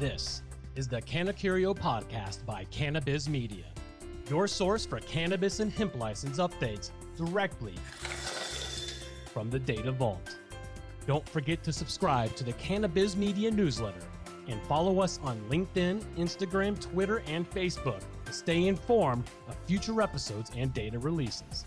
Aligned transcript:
This 0.00 0.42
is 0.76 0.88
the 0.88 1.02
Cannacurio 1.02 1.76
podcast 1.76 2.46
by 2.46 2.64
Cannabiz 2.72 3.28
Media, 3.28 3.66
your 4.30 4.48
source 4.48 4.86
for 4.86 4.98
cannabis 5.00 5.60
and 5.60 5.70
hemp 5.70 5.94
license 5.94 6.38
updates 6.38 6.90
directly 7.18 7.74
from 9.30 9.50
the 9.50 9.58
Data 9.58 9.92
Vault. 9.92 10.38
Don't 11.06 11.28
forget 11.28 11.62
to 11.64 11.72
subscribe 11.74 12.34
to 12.36 12.44
the 12.44 12.54
Cannabiz 12.54 13.14
Media 13.14 13.50
newsletter 13.50 14.00
and 14.48 14.62
follow 14.62 15.00
us 15.00 15.20
on 15.22 15.38
LinkedIn, 15.50 16.02
Instagram, 16.16 16.80
Twitter, 16.80 17.22
and 17.26 17.48
Facebook 17.50 18.00
to 18.24 18.32
stay 18.32 18.68
informed 18.68 19.24
of 19.48 19.56
future 19.66 20.00
episodes 20.00 20.50
and 20.56 20.72
data 20.72 20.98
releases. 20.98 21.66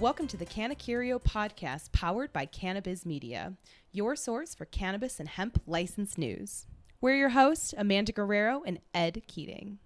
Welcome 0.00 0.28
to 0.28 0.38
the 0.38 0.46
Cannacurio 0.46 1.22
podcast 1.22 1.92
powered 1.92 2.32
by 2.32 2.46
Cannabiz 2.46 3.04
Media, 3.04 3.52
your 3.92 4.16
source 4.16 4.54
for 4.54 4.64
cannabis 4.64 5.20
and 5.20 5.28
hemp 5.28 5.60
license 5.66 6.16
news. 6.16 6.66
We're 7.02 7.16
your 7.16 7.28
hosts, 7.28 7.74
Amanda 7.76 8.10
Guerrero 8.10 8.62
and 8.64 8.78
Ed 8.94 9.20
Keating. 9.26 9.78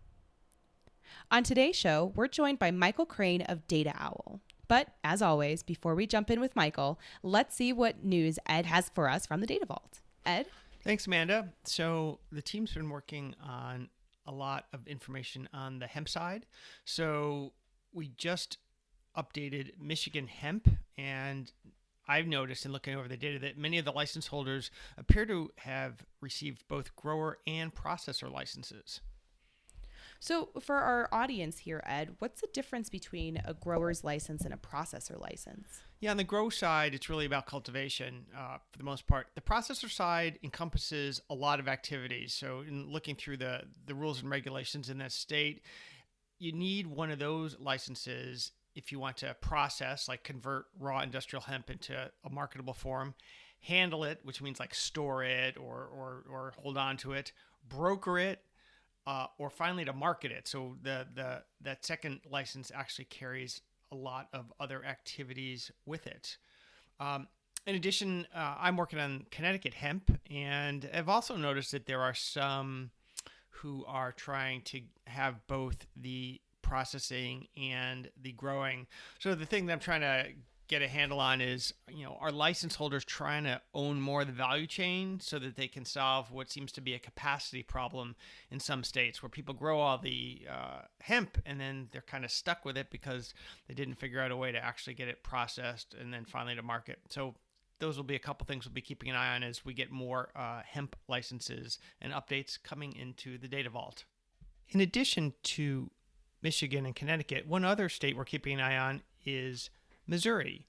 On 1.33 1.42
today's 1.42 1.75
show, 1.75 2.12
we're 2.15 2.29
joined 2.29 2.61
by 2.61 2.70
Michael 2.70 3.06
Crane 3.06 3.42
of 3.42 3.66
Data 3.66 3.92
Owl. 3.98 4.41
But 4.69 4.91
as 5.03 5.20
always, 5.20 5.65
before 5.65 5.97
we 5.97 6.06
jump 6.06 6.31
in 6.31 6.41
with 6.41 6.55
Michael, 6.55 7.01
let's 7.25 7.56
see 7.56 7.73
what 7.73 8.05
news 8.05 8.39
Ed 8.47 8.67
has 8.67 8.92
for 8.95 9.09
us 9.09 9.27
from 9.27 9.41
the 9.41 9.48
Data 9.48 9.67
Vault. 9.67 9.98
Ed? 10.25 10.47
Thanks, 10.84 11.09
Amanda. 11.09 11.48
So 11.65 12.20
the 12.31 12.41
team's 12.41 12.73
been 12.73 12.89
working 12.89 13.34
on 13.42 13.89
a 14.27 14.33
lot 14.33 14.67
of 14.73 14.87
information 14.87 15.48
on 15.53 15.81
the 15.81 15.89
hemp 15.89 16.09
side. 16.09 16.47
So 16.84 17.53
we 17.92 18.12
just 18.17 18.59
updated 19.17 19.79
Michigan 19.81 20.27
hemp, 20.27 20.69
and 20.97 21.51
I've 22.07 22.27
noticed 22.27 22.67
in 22.67 22.73
looking 22.73 22.95
over 22.95 23.09
the 23.09 23.17
data 23.17 23.39
that 23.41 23.57
many 23.57 23.79
of 23.79 23.85
the 23.85 23.93
license 23.93 24.27
holders 24.27 24.71
appear 24.97 25.25
to 25.27 25.51
have 25.56 26.05
received 26.21 26.67
both 26.69 26.95
grower 26.97 27.39
and 27.47 27.75
processor 27.75 28.31
licenses. 28.31 29.01
So, 30.21 30.48
for 30.61 30.77
our 30.77 31.09
audience 31.12 31.59
here, 31.59 31.83
Ed, 31.84 32.17
what's 32.19 32.41
the 32.41 32.47
difference 32.47 32.89
between 32.89 33.43
a 33.45 33.53
grower's 33.53 34.05
license 34.05 34.43
and 34.43 34.55
a 34.55 34.56
processor 34.56 35.21
license? 35.21 35.67
Yeah, 36.01 36.12
on 36.12 36.17
the 36.17 36.25
grow 36.25 36.49
side, 36.49 36.95
it's 36.95 37.11
really 37.11 37.27
about 37.27 37.45
cultivation 37.45 38.25
uh, 38.34 38.56
for 38.71 38.78
the 38.78 38.84
most 38.84 39.06
part. 39.06 39.27
The 39.34 39.43
processor 39.43 39.91
side 39.91 40.39
encompasses 40.43 41.21
a 41.28 41.34
lot 41.34 41.61
of 41.61 41.69
activities. 41.69 42.33
So, 42.33 42.61
in 42.61 42.91
looking 42.91 43.17
through 43.17 43.39
the, 43.39 43.65
the 43.84 43.95
rules 43.95 44.23
and 44.23 44.31
regulations 44.31 44.89
in 44.89 44.97
that 44.99 45.12
state, 45.12 45.62
you 46.39 46.53
need 46.53 46.87
one 46.87 47.11
of 47.11 47.19
those 47.19 47.59
licenses 47.59 48.53
if 48.75 48.91
you 48.91 48.98
want 48.98 49.17
to 49.19 49.34
process, 49.41 50.08
like 50.08 50.25
convert 50.25 50.67
raw 50.78 51.00
industrial 51.00 51.42
hemp 51.42 51.70
into 51.70 51.94
a 52.25 52.30
marketable 52.30 52.75
form, 52.75 53.14
handle 53.61 54.05
it, 54.05 54.20
which 54.25 54.42
means 54.42 54.61
like 54.61 54.75
store 54.75 55.22
it 55.22 55.56
or, 55.56 55.89
or, 55.94 56.25
or 56.31 56.53
hold 56.61 56.77
on 56.77 56.97
to 56.98 57.12
it, 57.12 57.33
broker 57.69 58.19
it, 58.19 58.41
uh, 59.06 59.27
or 59.39 59.50
finally 59.50 59.84
to 59.84 59.92
market 59.92 60.33
it. 60.33 60.48
So 60.48 60.77
the, 60.83 61.06
the 61.14 61.42
that 61.62 61.84
second 61.84 62.20
license 62.31 62.72
actually 62.75 63.06
carries 63.06 63.61
a 63.92 63.97
lot 63.97 64.28
of 64.33 64.53
other 64.58 64.84
activities 64.84 65.70
with 65.86 66.06
it. 66.06 66.36
Um, 66.98 67.28
in 67.66 67.75
addition, 67.75 68.27
uh, 68.34 68.56
I'm 68.59 68.77
working 68.77 68.98
on 68.98 69.27
Connecticut 69.31 69.75
hemp, 69.75 70.19
and 70.31 70.88
I've 70.92 71.09
also 71.09 71.36
noticed 71.36 71.72
that 71.72 71.86
there 71.86 72.03
are 72.03 72.14
some 72.14 72.91
who 73.48 73.84
are 73.86 74.12
trying 74.12 74.61
to 74.62 74.83
have 75.06 75.47
both 75.47 75.86
the 75.97 76.41
processing 76.65 77.47
and 77.57 78.11
the 78.20 78.33
growing. 78.33 78.89
So 79.20 79.37
the 79.37 79.47
thing 79.47 79.67
that 79.67 79.75
I'm 79.75 79.79
trying 79.79 80.01
to 80.01 80.27
get 80.67 80.81
a 80.81 80.89
handle 80.89 81.21
on 81.21 81.41
is, 81.41 81.75
you 81.91 82.05
know, 82.05 82.17
are 82.21 82.33
license 82.33 82.75
holders 82.75 83.05
trying 83.05 83.45
to 83.45 83.61
own 83.75 84.01
more 84.01 84.23
of 84.23 84.27
the 84.27 84.33
value 84.33 84.67
chain 84.67 85.21
so 85.21 85.39
that 85.39 85.56
they 85.56 85.69
can 85.69 85.84
solve 85.84 86.33
what 86.33 86.51
seems 86.51 86.73
to 86.73 86.81
be 86.81 86.95
a 86.95 86.98
capacity 86.98 87.62
problem 87.62 88.17
in 88.51 88.59
some 88.59 88.83
states 88.83 89.22
where 89.22 89.28
people 89.28 89.55
grow 89.55 89.78
all 89.78 89.99
the 89.99 90.41
uh, 90.50 90.81
hemp 91.00 91.37
and 91.44 91.61
then 91.61 91.88
they're 91.93 92.00
kind 92.00 92.25
of 92.25 92.31
stuck 92.31 92.65
with 92.65 92.78
it 92.78 92.91
because 92.91 93.34
they 93.69 93.75
didn't 93.75 93.97
figure 93.97 94.21
out 94.21 94.31
a 94.31 94.37
way 94.37 94.53
to 94.53 94.65
actually 94.65 94.94
get 94.94 95.06
it 95.06 95.22
processed 95.22 95.94
and 96.00 96.12
then 96.12 96.25
finally 96.25 96.56
to 96.56 96.62
market. 96.62 96.99
So 97.11 97.34
those 97.78 97.97
will 97.99 98.05
be 98.05 98.17
a 98.17 98.21
couple 98.21 98.47
things 98.47 98.65
we'll 98.65 98.72
be 98.72 98.81
keeping 98.81 99.11
an 99.11 99.17
eye 99.17 99.34
on 99.34 99.43
as 99.43 99.65
we 99.65 99.75
get 99.75 99.91
more 99.91 100.31
uh, 100.34 100.62
hemp 100.65 100.97
licenses 101.09 101.78
and 102.00 102.12
updates 102.12 102.59
coming 102.62 102.94
into 102.97 103.37
the 103.37 103.49
data 103.49 103.69
vault. 103.69 104.05
In 104.71 104.81
addition 104.81 105.34
to 105.43 105.91
Michigan 106.44 106.84
and 106.84 106.94
Connecticut, 106.94 107.49
one 107.49 107.65
other 107.65 107.88
state 107.88 108.16
we're 108.16 108.25
keeping 108.25 108.55
an 108.55 108.60
eye 108.60 108.77
on 108.77 109.03
is 109.25 109.71
Missouri. 110.06 110.66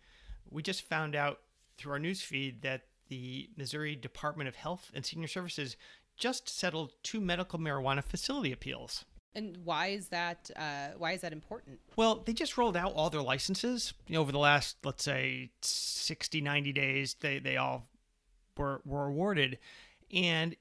We 0.50 0.64
just 0.64 0.82
found 0.82 1.16
out 1.16 1.42
through 1.78 1.92
our 1.92 2.00
news 2.00 2.22
feed 2.22 2.62
that 2.62 2.84
the 3.10 3.50
Missouri 3.58 3.96
Department 3.96 4.48
of 4.48 4.56
Health 4.56 4.90
and 4.96 5.06
Senior 5.06 5.28
Services 5.28 5.76
just 6.18 6.48
settled 6.48 6.94
two 7.04 7.20
medical 7.20 7.60
marijuana 7.60 8.02
facility 8.02 8.54
appeals. 8.54 9.04
And 9.36 9.58
why 9.66 9.88
is 9.88 10.08
that? 10.08 10.50
Uh, 10.56 10.92
why 10.98 11.12
is 11.12 11.20
that 11.22 11.34
important? 11.34 11.82
Well, 11.98 12.24
they 12.26 12.32
just 12.32 12.58
rolled 12.58 12.78
out 12.78 12.94
all 12.94 13.10
their 13.10 13.22
licenses 13.22 13.94
you 14.08 14.16
know, 14.16 14.22
over 14.22 14.32
the 14.32 14.40
last, 14.40 14.78
let's 14.86 15.04
say, 15.04 15.52
60, 15.62 16.40
90 16.40 16.72
days. 16.72 17.16
They 17.20 17.40
they 17.40 17.58
all 17.58 17.90
were 18.56 18.82
were 18.86 19.08
awarded, 19.08 19.60
and 20.14 20.56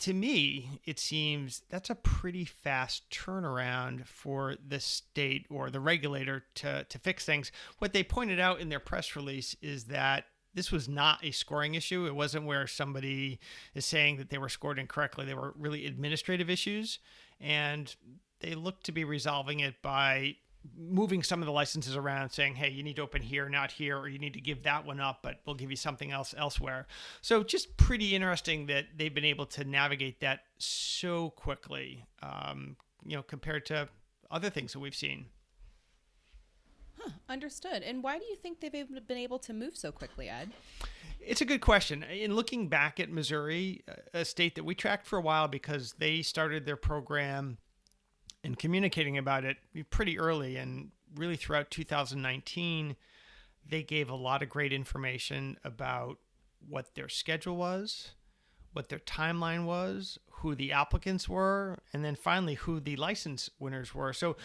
to 0.00 0.14
me, 0.14 0.80
it 0.84 0.98
seems 0.98 1.62
that's 1.68 1.90
a 1.90 1.94
pretty 1.94 2.44
fast 2.44 3.08
turnaround 3.10 4.06
for 4.06 4.56
the 4.66 4.80
state 4.80 5.46
or 5.50 5.70
the 5.70 5.80
regulator 5.80 6.44
to, 6.56 6.84
to 6.84 6.98
fix 6.98 7.24
things. 7.24 7.52
What 7.78 7.92
they 7.92 8.02
pointed 8.02 8.40
out 8.40 8.60
in 8.60 8.70
their 8.70 8.80
press 8.80 9.14
release 9.14 9.54
is 9.60 9.84
that 9.84 10.24
this 10.54 10.72
was 10.72 10.88
not 10.88 11.22
a 11.24 11.30
scoring 11.30 11.74
issue. 11.74 12.06
It 12.06 12.14
wasn't 12.14 12.46
where 12.46 12.66
somebody 12.66 13.38
is 13.74 13.84
saying 13.84 14.16
that 14.16 14.30
they 14.30 14.38
were 14.38 14.48
scored 14.48 14.78
incorrectly. 14.78 15.26
They 15.26 15.34
were 15.34 15.54
really 15.56 15.86
administrative 15.86 16.50
issues. 16.50 16.98
And 17.38 17.94
they 18.40 18.54
look 18.54 18.82
to 18.84 18.92
be 18.92 19.04
resolving 19.04 19.60
it 19.60 19.80
by 19.82 20.36
moving 20.76 21.22
some 21.22 21.40
of 21.40 21.46
the 21.46 21.52
licenses 21.52 21.96
around 21.96 22.30
saying 22.30 22.54
hey 22.54 22.68
you 22.68 22.82
need 22.82 22.96
to 22.96 23.02
open 23.02 23.22
here 23.22 23.48
not 23.48 23.72
here 23.72 23.96
or 23.96 24.08
you 24.08 24.18
need 24.18 24.34
to 24.34 24.40
give 24.40 24.62
that 24.62 24.84
one 24.84 25.00
up 25.00 25.20
but 25.22 25.40
we'll 25.46 25.54
give 25.54 25.70
you 25.70 25.76
something 25.76 26.10
else 26.10 26.34
elsewhere. 26.36 26.86
So 27.22 27.42
just 27.42 27.76
pretty 27.76 28.14
interesting 28.14 28.66
that 28.66 28.86
they've 28.96 29.14
been 29.14 29.24
able 29.24 29.46
to 29.46 29.64
navigate 29.64 30.20
that 30.20 30.40
so 30.58 31.30
quickly 31.30 32.04
um, 32.22 32.76
you 33.04 33.16
know 33.16 33.22
compared 33.22 33.66
to 33.66 33.88
other 34.30 34.50
things 34.50 34.72
that 34.72 34.80
we've 34.80 34.94
seen. 34.94 35.26
Huh, 36.98 37.10
understood. 37.28 37.82
And 37.82 38.02
why 38.02 38.18
do 38.18 38.24
you 38.24 38.36
think 38.36 38.60
they've 38.60 39.06
been 39.06 39.16
able 39.16 39.38
to 39.40 39.52
move 39.52 39.76
so 39.76 39.90
quickly 39.90 40.28
ed? 40.28 40.50
It's 41.20 41.40
a 41.40 41.44
good 41.44 41.60
question. 41.60 42.02
In 42.02 42.34
looking 42.34 42.68
back 42.68 43.00
at 43.00 43.10
Missouri, 43.10 43.82
a 44.14 44.24
state 44.24 44.54
that 44.54 44.64
we 44.64 44.74
tracked 44.74 45.06
for 45.06 45.18
a 45.18 45.22
while 45.22 45.48
because 45.48 45.94
they 45.98 46.22
started 46.22 46.64
their 46.64 46.76
program 46.76 47.58
and 48.50 48.58
communicating 48.58 49.16
about 49.16 49.44
it 49.44 49.58
pretty 49.90 50.18
early. 50.18 50.56
And 50.56 50.90
really 51.14 51.36
throughout 51.36 51.70
2019 51.70 52.96
they 53.68 53.82
gave 53.84 54.10
a 54.10 54.16
lot 54.16 54.42
of 54.42 54.48
great 54.48 54.72
information 54.72 55.56
about 55.62 56.18
what 56.68 56.94
their 56.96 57.08
schedule 57.08 57.56
was 57.56 58.10
what 58.72 58.88
their 58.88 58.98
timeline 59.00 59.64
was 59.64 60.18
who 60.40 60.54
the 60.54 60.72
applicants 60.72 61.28
were, 61.28 61.78
and 61.92 62.04
then 62.04 62.16
finally 62.16 62.54
who 62.54 62.80
the 62.80 62.96
license 62.96 63.50
winners 63.58 63.94
were. 63.94 64.12
So, 64.12 64.36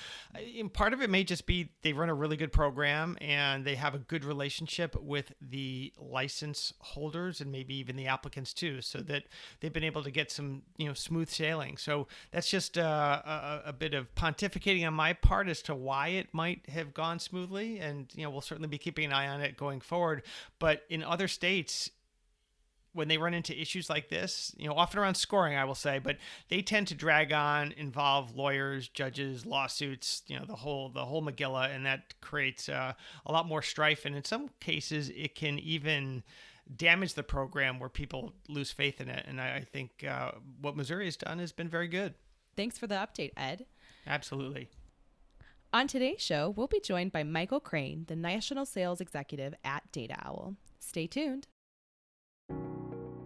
part 0.74 0.94
of 0.94 1.02
it 1.02 1.10
may 1.10 1.24
just 1.24 1.46
be 1.46 1.72
they 1.84 1.94
run 1.94 2.10
a 2.10 2.14
really 2.14 2.36
good 2.36 2.52
program 2.52 3.18
and 3.22 3.64
they 3.64 3.76
have 3.76 3.96
a 3.96 4.00
good 4.00 4.26
relationship 4.26 4.96
with 5.02 5.32
the 5.42 5.94
license 5.98 6.74
holders 6.80 7.40
and 7.40 7.52
maybe 7.52 7.76
even 7.76 7.96
the 7.96 8.08
applicants 8.08 8.54
too, 8.54 8.82
so 8.82 9.00
that 9.00 9.24
they've 9.60 9.74
been 9.74 9.84
able 9.84 10.04
to 10.04 10.12
get 10.12 10.32
some 10.32 10.64
you 10.78 10.88
know 10.88 10.94
smooth 10.94 11.30
sailing. 11.30 11.78
So 11.78 12.08
that's 12.32 12.50
just 12.50 12.78
uh, 12.78 13.22
a, 13.26 13.62
a 13.68 13.74
bit 13.74 13.94
of 13.94 14.14
pontificating 14.16 14.86
on 14.86 14.94
my 14.94 15.14
part 15.14 15.48
as 15.48 15.62
to 15.64 15.76
why 15.76 16.10
it 16.10 16.34
might 16.34 16.70
have 16.70 16.94
gone 16.94 17.20
smoothly, 17.20 17.80
and 17.80 18.08
you 18.14 18.24
know 18.24 18.30
we'll 18.30 18.42
certainly 18.42 18.70
be 18.70 18.78
keeping 18.78 19.06
an 19.06 19.14
eye 19.14 19.28
on 19.28 19.40
it 19.40 19.56
going 19.56 19.80
forward. 19.80 20.24
But 20.60 20.84
in 20.90 21.04
other 21.04 21.30
states, 21.30 21.90
when 22.96 23.10
they 23.10 23.18
run 23.18 23.34
into 23.34 23.60
issues 23.60 23.90
like 23.90 24.10
this, 24.10 24.56
you 24.58 24.68
know, 24.68 24.74
often 24.74 25.00
around 25.00 25.16
scoring, 25.16 25.58
I 25.58 25.66
will 25.66 25.76
say, 25.76 26.00
but 26.00 26.18
they 26.48 26.62
tend 26.62 26.88
to 26.88 26.96
drag 26.96 27.34
on, 27.34 27.74
involve 27.74 28.36
lawyers, 28.36 28.88
judges, 28.88 29.46
lawsuits, 29.46 30.24
you 30.28 30.40
know, 30.40 30.46
the 30.46 30.56
whole 30.56 30.90
the 30.90 31.06
whole 31.06 31.22
Megillah, 31.22 31.76
and 31.76 31.86
that 31.86 32.20
creates 32.22 32.70
uh, 32.70 32.94
a 33.26 33.32
lot 33.32 33.48
more 33.48 33.62
strife. 33.62 34.06
And 34.06 34.16
in 34.16 34.24
some 34.24 34.50
cases, 34.62 35.10
it 35.10 35.36
can 35.36 35.60
even 35.60 36.24
damage 36.74 37.14
the 37.14 37.24
program 37.24 37.80
where 37.80 37.90
people 37.90 38.34
lose 38.48 38.72
faith 38.72 39.02
in 39.02 39.10
it. 39.10 39.26
And 39.28 39.40
I, 39.42 39.58
I 39.58 39.62
think 39.62 40.06
uh, 40.08 40.32
what 40.62 40.76
Missouri 40.76 41.06
has 41.06 41.18
done 41.18 41.40
has 41.40 41.52
been 41.52 41.70
very 41.70 41.88
good. 41.88 42.14
Thanks 42.56 42.78
for 42.78 42.88
the 42.88 42.96
update, 42.96 43.32
Ed. 43.36 43.66
Absolutely. 44.08 44.70
On 45.74 45.88
today's 45.88 46.22
show, 46.22 46.54
we'll 46.56 46.68
be 46.68 46.80
joined 46.80 47.12
by 47.12 47.24
Michael 47.24 47.60
Crane, 47.60 48.06
the 48.08 48.16
National 48.16 48.66
Sales 48.66 49.02
Executive 49.02 49.54
at 49.66 49.92
Data 49.92 50.16
Owl. 50.24 50.56
Stay 50.80 51.06
tuned. 51.06 51.48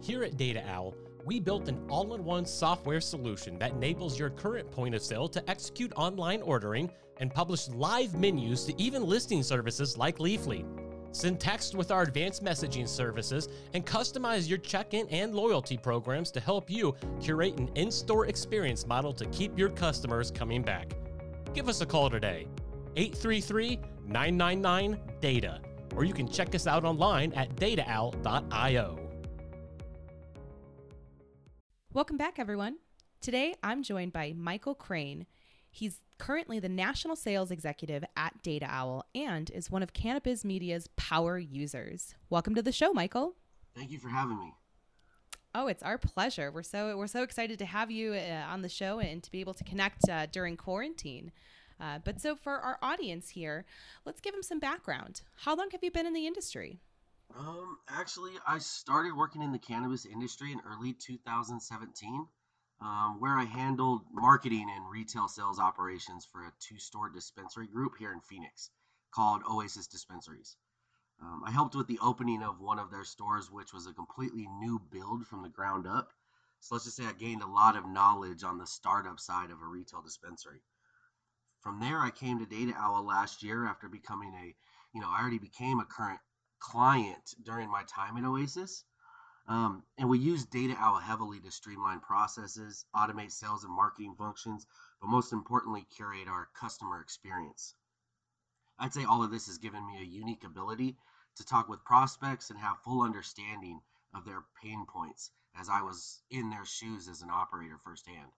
Here 0.02 0.24
at 0.24 0.38
Data 0.38 0.64
Owl, 0.66 0.94
we 1.26 1.40
built 1.40 1.68
an 1.68 1.84
all 1.90 2.14
in 2.14 2.24
one 2.24 2.46
software 2.46 3.02
solution 3.02 3.58
that 3.58 3.72
enables 3.72 4.18
your 4.18 4.30
current 4.30 4.70
point 4.70 4.94
of 4.94 5.02
sale 5.02 5.28
to 5.28 5.50
execute 5.50 5.92
online 5.94 6.40
ordering 6.40 6.90
and 7.18 7.32
publish 7.32 7.68
live 7.68 8.14
menus 8.14 8.64
to 8.64 8.80
even 8.80 9.04
listing 9.04 9.42
services 9.42 9.98
like 9.98 10.18
Leafly. 10.18 10.64
Send 11.12 11.38
text 11.38 11.74
with 11.74 11.90
our 11.90 12.02
advanced 12.02 12.42
messaging 12.42 12.88
services 12.88 13.48
and 13.74 13.84
customize 13.84 14.48
your 14.48 14.58
check 14.58 14.94
in 14.94 15.06
and 15.08 15.34
loyalty 15.34 15.76
programs 15.76 16.30
to 16.30 16.40
help 16.40 16.70
you 16.70 16.94
curate 17.20 17.58
an 17.58 17.68
in 17.74 17.90
store 17.90 18.26
experience 18.26 18.86
model 18.86 19.12
to 19.12 19.26
keep 19.26 19.58
your 19.58 19.68
customers 19.68 20.30
coming 20.30 20.62
back. 20.62 20.92
Give 21.52 21.68
us 21.68 21.82
a 21.82 21.86
call 21.86 22.08
today, 22.08 22.46
833 22.96 23.80
999 24.06 24.98
DATA, 25.20 25.60
or 25.94 26.04
you 26.04 26.14
can 26.14 26.28
check 26.28 26.54
us 26.54 26.66
out 26.66 26.84
online 26.84 27.32
at 27.34 27.54
dataowl.io. 27.56 28.99
Welcome 31.92 32.16
back, 32.16 32.38
everyone. 32.38 32.76
Today 33.20 33.52
I'm 33.64 33.82
joined 33.82 34.12
by 34.12 34.32
Michael 34.36 34.76
Crane. 34.76 35.26
He's 35.72 35.98
currently 36.20 36.60
the 36.60 36.68
national 36.68 37.16
sales 37.16 37.50
executive 37.50 38.04
at 38.16 38.40
Data 38.44 38.68
Owl 38.70 39.06
and 39.12 39.50
is 39.50 39.72
one 39.72 39.82
of 39.82 39.92
Cannabiz 39.92 40.44
Media's 40.44 40.86
power 40.94 41.36
users. 41.36 42.14
Welcome 42.28 42.54
to 42.54 42.62
the 42.62 42.70
show, 42.70 42.92
Michael. 42.92 43.34
Thank 43.74 43.90
you 43.90 43.98
for 43.98 44.08
having 44.08 44.38
me. 44.38 44.54
Oh, 45.52 45.66
it's 45.66 45.82
our 45.82 45.98
pleasure. 45.98 46.52
We're 46.52 46.62
so 46.62 46.96
we're 46.96 47.08
so 47.08 47.24
excited 47.24 47.58
to 47.58 47.66
have 47.66 47.90
you 47.90 48.14
uh, 48.14 48.44
on 48.48 48.62
the 48.62 48.68
show 48.68 49.00
and 49.00 49.20
to 49.24 49.30
be 49.32 49.40
able 49.40 49.54
to 49.54 49.64
connect 49.64 50.08
uh, 50.08 50.26
during 50.26 50.56
quarantine. 50.56 51.32
Uh, 51.80 51.98
but 52.04 52.20
so 52.20 52.36
for 52.36 52.52
our 52.52 52.78
audience 52.82 53.30
here, 53.30 53.64
let's 54.04 54.20
give 54.20 54.32
them 54.32 54.44
some 54.44 54.60
background. 54.60 55.22
How 55.38 55.56
long 55.56 55.70
have 55.72 55.82
you 55.82 55.90
been 55.90 56.06
in 56.06 56.12
the 56.12 56.28
industry? 56.28 56.78
Um, 57.38 57.78
actually, 57.88 58.32
I 58.46 58.58
started 58.58 59.16
working 59.16 59.42
in 59.42 59.52
the 59.52 59.58
cannabis 59.58 60.04
industry 60.04 60.52
in 60.52 60.60
early 60.66 60.92
2017 60.92 62.26
um, 62.80 63.20
where 63.20 63.38
I 63.38 63.44
handled 63.44 64.02
marketing 64.12 64.70
and 64.74 64.90
retail 64.90 65.28
sales 65.28 65.58
operations 65.58 66.24
for 66.24 66.42
a 66.42 66.52
two 66.60 66.78
store 66.78 67.10
dispensary 67.10 67.66
group 67.66 67.92
here 67.98 68.12
in 68.12 68.20
Phoenix 68.20 68.70
called 69.14 69.42
Oasis 69.50 69.86
Dispensaries. 69.86 70.56
Um, 71.22 71.42
I 71.44 71.50
helped 71.50 71.74
with 71.74 71.86
the 71.86 71.98
opening 72.00 72.42
of 72.42 72.60
one 72.60 72.78
of 72.78 72.90
their 72.90 73.04
stores, 73.04 73.50
which 73.50 73.74
was 73.74 73.86
a 73.86 73.92
completely 73.92 74.46
new 74.58 74.78
build 74.90 75.26
from 75.26 75.42
the 75.42 75.50
ground 75.50 75.86
up. 75.86 76.12
So 76.60 76.74
let's 76.74 76.84
just 76.84 76.96
say 76.96 77.04
I 77.04 77.12
gained 77.12 77.42
a 77.42 77.46
lot 77.46 77.76
of 77.76 77.86
knowledge 77.86 78.42
on 78.42 78.58
the 78.58 78.66
startup 78.66 79.20
side 79.20 79.50
of 79.50 79.60
a 79.60 79.66
retail 79.66 80.00
dispensary. 80.00 80.62
From 81.60 81.80
there, 81.80 82.00
I 82.00 82.10
came 82.10 82.38
to 82.38 82.46
Data 82.46 82.72
Owl 82.76 83.04
last 83.04 83.42
year 83.42 83.66
after 83.66 83.88
becoming 83.88 84.32
a, 84.34 84.54
you 84.94 85.00
know, 85.00 85.08
I 85.08 85.20
already 85.20 85.38
became 85.38 85.78
a 85.78 85.84
current 85.84 86.20
client 86.60 87.34
during 87.42 87.70
my 87.70 87.82
time 87.84 88.16
at 88.16 88.24
Oasis. 88.24 88.84
Um, 89.48 89.82
and 89.98 90.08
we 90.08 90.18
use 90.18 90.44
Data 90.44 90.76
Owl 90.78 91.00
heavily 91.00 91.40
to 91.40 91.50
streamline 91.50 92.00
processes, 92.00 92.84
automate 92.94 93.32
sales 93.32 93.64
and 93.64 93.74
marketing 93.74 94.14
functions, 94.16 94.66
but 95.00 95.08
most 95.08 95.32
importantly, 95.32 95.86
curate 95.96 96.28
our 96.28 96.48
customer 96.54 97.00
experience. 97.00 97.74
I'd 98.78 98.94
say 98.94 99.04
all 99.04 99.24
of 99.24 99.30
this 99.30 99.46
has 99.46 99.58
given 99.58 99.84
me 99.86 99.98
a 99.98 100.04
unique 100.04 100.44
ability 100.44 100.96
to 101.36 101.44
talk 101.44 101.68
with 101.68 101.84
prospects 101.84 102.50
and 102.50 102.58
have 102.58 102.82
full 102.84 103.02
understanding 103.02 103.80
of 104.14 104.24
their 104.24 104.44
pain 104.62 104.86
points 104.86 105.30
as 105.58 105.68
I 105.68 105.82
was 105.82 106.22
in 106.30 106.50
their 106.50 106.64
shoes 106.64 107.08
as 107.08 107.22
an 107.22 107.30
operator 107.30 107.78
firsthand. 107.82 108.30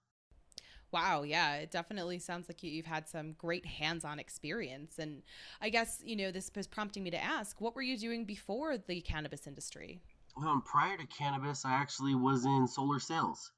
Wow, 0.92 1.22
yeah, 1.22 1.54
it 1.54 1.70
definitely 1.70 2.18
sounds 2.18 2.48
like 2.48 2.62
you, 2.62 2.82
have 2.82 2.92
had 2.92 3.08
some 3.08 3.32
great 3.32 3.64
hands 3.64 4.04
on 4.04 4.18
experience. 4.18 4.98
And 4.98 5.22
I 5.60 5.70
guess, 5.70 6.02
you 6.04 6.16
know, 6.16 6.30
this 6.30 6.50
was 6.54 6.66
prompting 6.66 7.02
me 7.02 7.10
to 7.10 7.22
ask 7.22 7.60
what 7.60 7.74
were 7.74 7.82
you 7.82 7.96
doing 7.96 8.26
before 8.26 8.76
the 8.76 9.00
cannabis 9.00 9.46
industry? 9.46 10.02
Um, 10.36 10.62
prior 10.62 10.98
to 10.98 11.06
cannabis, 11.06 11.64
I 11.64 11.72
actually 11.72 12.14
was 12.14 12.44
in 12.44 12.68
solar 12.68 13.00
sales. 13.00 13.50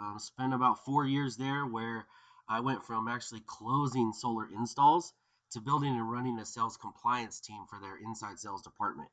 Um, 0.00 0.18
spent 0.18 0.52
about 0.52 0.84
four 0.84 1.06
years 1.06 1.36
there 1.36 1.64
where 1.64 2.06
I 2.48 2.60
went 2.60 2.84
from 2.84 3.06
actually 3.06 3.42
closing 3.46 4.12
solar 4.12 4.48
installs 4.52 5.12
to 5.52 5.60
building 5.60 5.94
and 5.94 6.10
running 6.10 6.38
a 6.38 6.46
sales 6.46 6.76
compliance 6.76 7.40
team 7.40 7.66
for 7.68 7.78
their 7.80 7.96
inside 8.04 8.38
sales 8.38 8.62
department. 8.62 9.10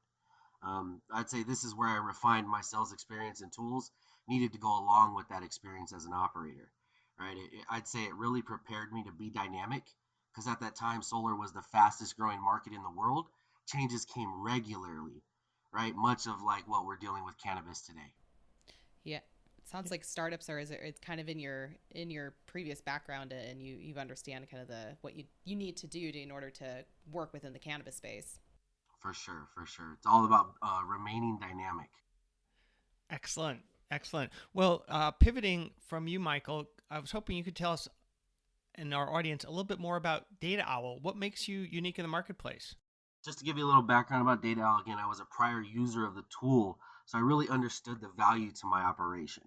Um, 0.63 1.01
I'd 1.11 1.29
say 1.29 1.43
this 1.43 1.63
is 1.63 1.75
where 1.75 1.89
I 1.89 1.97
refined 1.97 2.49
my 2.49 2.61
sales 2.61 2.91
experience 2.91 3.41
and 3.41 3.51
tools 3.53 3.91
needed 4.27 4.53
to 4.53 4.59
go 4.59 4.79
along 4.79 5.15
with 5.15 5.27
that 5.29 5.43
experience 5.43 5.93
as 5.93 6.05
an 6.05 6.13
operator. 6.13 6.71
Right, 7.19 7.35
it, 7.35 7.57
it, 7.57 7.65
I'd 7.69 7.87
say 7.87 8.03
it 8.03 8.13
really 8.13 8.41
prepared 8.41 8.93
me 8.93 9.03
to 9.03 9.11
be 9.11 9.29
dynamic 9.29 9.83
because 10.31 10.47
at 10.47 10.59
that 10.59 10.75
time 10.75 11.01
solar 11.01 11.35
was 11.35 11.51
the 11.51 11.63
fastest 11.63 12.15
growing 12.15 12.41
market 12.43 12.73
in 12.73 12.83
the 12.83 12.91
world. 12.91 13.25
Changes 13.67 14.05
came 14.05 14.41
regularly, 14.41 15.23
right? 15.73 15.95
Much 15.95 16.27
of 16.27 16.43
like 16.43 16.67
what 16.67 16.85
we're 16.85 16.97
dealing 16.97 17.25
with 17.25 17.35
cannabis 17.41 17.81
today. 17.81 18.13
Yeah. 19.03 19.17
It 19.17 19.67
sounds 19.67 19.91
like 19.91 20.03
startups 20.03 20.49
are 20.49 20.59
is 20.59 20.71
it's 20.71 20.99
kind 20.99 21.19
of 21.19 21.27
in 21.27 21.39
your 21.39 21.75
in 21.91 22.09
your 22.09 22.35
previous 22.45 22.81
background 22.81 23.33
and 23.33 23.61
you 23.61 23.75
you 23.75 23.95
understand 23.95 24.49
kind 24.49 24.61
of 24.61 24.69
the 24.69 24.95
what 25.01 25.15
you 25.15 25.25
you 25.43 25.55
need 25.55 25.75
to 25.77 25.87
do 25.87 26.11
to, 26.11 26.21
in 26.21 26.31
order 26.31 26.49
to 26.51 26.85
work 27.11 27.33
within 27.33 27.51
the 27.51 27.59
cannabis 27.59 27.95
space. 27.95 28.39
For 28.99 29.13
sure, 29.13 29.47
for 29.53 29.65
sure. 29.65 29.93
It's 29.97 30.05
all 30.05 30.25
about 30.25 30.53
uh, 30.61 30.81
remaining 30.87 31.37
dynamic. 31.39 31.89
Excellent. 33.09 33.59
Excellent. 33.89 34.31
Well, 34.53 34.83
uh, 34.89 35.11
pivoting 35.11 35.71
from 35.87 36.07
you, 36.07 36.19
Michael, 36.19 36.67
I 36.91 36.99
was 36.99 37.11
hoping 37.11 37.37
you 37.37 37.43
could 37.43 37.55
tell 37.55 37.73
us 37.73 37.87
and 38.75 38.93
our 38.93 39.11
audience 39.11 39.43
a 39.43 39.49
little 39.49 39.63
bit 39.63 39.79
more 39.79 39.95
about 39.95 40.25
Data 40.39 40.63
Owl. 40.67 40.99
What 41.01 41.17
makes 41.17 41.47
you 41.47 41.61
unique 41.61 41.97
in 41.97 42.03
the 42.03 42.09
marketplace? 42.09 42.75
just 43.27 43.39
to 43.39 43.45
give 43.45 43.57
you 43.57 43.65
a 43.65 43.67
little 43.67 43.81
background 43.81 44.21
about 44.21 44.41
Data 44.41 44.61
Owl, 44.61 44.79
again, 44.79 44.97
I 44.97 45.07
was 45.07 45.19
a 45.19 45.25
prior 45.25 45.61
user 45.61 46.05
of 46.05 46.15
the 46.15 46.23
tool, 46.39 46.79
so 47.05 47.17
I 47.17 47.21
really 47.21 47.49
understood 47.49 47.99
the 47.99 48.07
value 48.15 48.51
to 48.51 48.67
my 48.67 48.81
operation. 48.83 49.43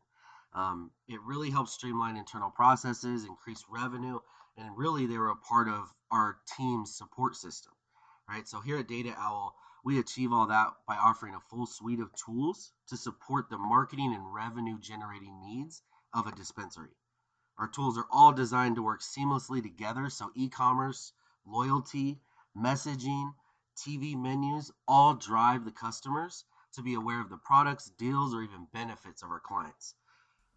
Um, 0.52 0.90
it 1.08 1.18
really 1.22 1.50
helped 1.50 1.70
streamline 1.70 2.18
internal 2.18 2.50
processes, 2.50 3.24
increase 3.24 3.64
revenue, 3.70 4.18
and 4.58 4.76
really 4.76 5.06
they 5.06 5.16
were 5.16 5.30
a 5.30 5.36
part 5.36 5.66
of 5.66 5.90
our 6.10 6.36
team's 6.58 6.94
support 6.94 7.36
system, 7.36 7.72
right? 8.28 8.46
So 8.46 8.60
here 8.60 8.76
at 8.76 8.86
Data 8.86 9.14
Owl, 9.16 9.54
we 9.84 9.98
achieve 9.98 10.32
all 10.32 10.46
that 10.46 10.68
by 10.86 10.96
offering 10.96 11.34
a 11.34 11.40
full 11.40 11.66
suite 11.66 12.00
of 12.00 12.14
tools 12.14 12.72
to 12.88 12.96
support 12.96 13.48
the 13.48 13.58
marketing 13.58 14.14
and 14.14 14.34
revenue 14.34 14.78
generating 14.78 15.40
needs 15.40 15.82
of 16.12 16.26
a 16.26 16.32
dispensary. 16.32 16.96
Our 17.58 17.68
tools 17.68 17.98
are 17.98 18.06
all 18.10 18.32
designed 18.32 18.76
to 18.76 18.82
work 18.82 19.00
seamlessly 19.00 19.62
together, 19.62 20.10
so 20.10 20.30
e 20.34 20.48
commerce, 20.48 21.12
loyalty, 21.44 22.20
messaging, 22.56 23.34
TV 23.76 24.16
menus 24.16 24.70
all 24.86 25.14
drive 25.14 25.64
the 25.64 25.70
customers 25.70 26.44
to 26.72 26.82
be 26.82 26.94
aware 26.94 27.20
of 27.20 27.30
the 27.30 27.36
products, 27.38 27.90
deals, 27.98 28.34
or 28.34 28.42
even 28.42 28.66
benefits 28.72 29.22
of 29.22 29.30
our 29.30 29.40
clients. 29.40 29.94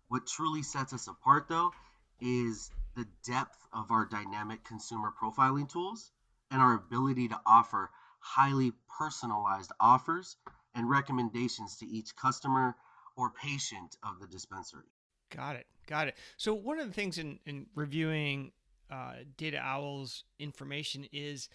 What 0.07 0.27
truly 0.27 0.63
sets 0.63 0.93
us 0.93 1.07
apart, 1.07 1.47
though, 1.47 1.71
is 2.19 2.71
the 2.95 3.07
depth 3.25 3.65
of 3.73 3.91
our 3.91 4.05
dynamic 4.05 4.63
consumer 4.63 5.11
profiling 5.11 5.67
tools 5.67 6.11
and 6.51 6.61
our 6.61 6.73
ability 6.73 7.29
to 7.29 7.41
offer 7.45 7.89
highly 8.23 8.71
personalized 8.97 9.71
offers 9.79 10.37
and 10.73 10.89
recommendations 10.89 11.77
to 11.77 11.85
each 11.85 12.15
customer 12.15 12.75
or 13.17 13.29
patient 13.29 13.97
of 14.01 14.19
the 14.19 14.27
dispensary. 14.27 14.89
Got 15.29 15.57
it. 15.57 15.67
Got 15.87 16.07
it. 16.07 16.15
So, 16.37 16.53
one 16.53 16.79
of 16.79 16.87
the 16.87 16.93
things 16.93 17.17
in, 17.17 17.39
in 17.45 17.65
reviewing 17.75 18.53
uh, 18.89 19.13
Data 19.37 19.57
Owl's 19.57 20.23
information 20.39 21.05
is 21.11 21.49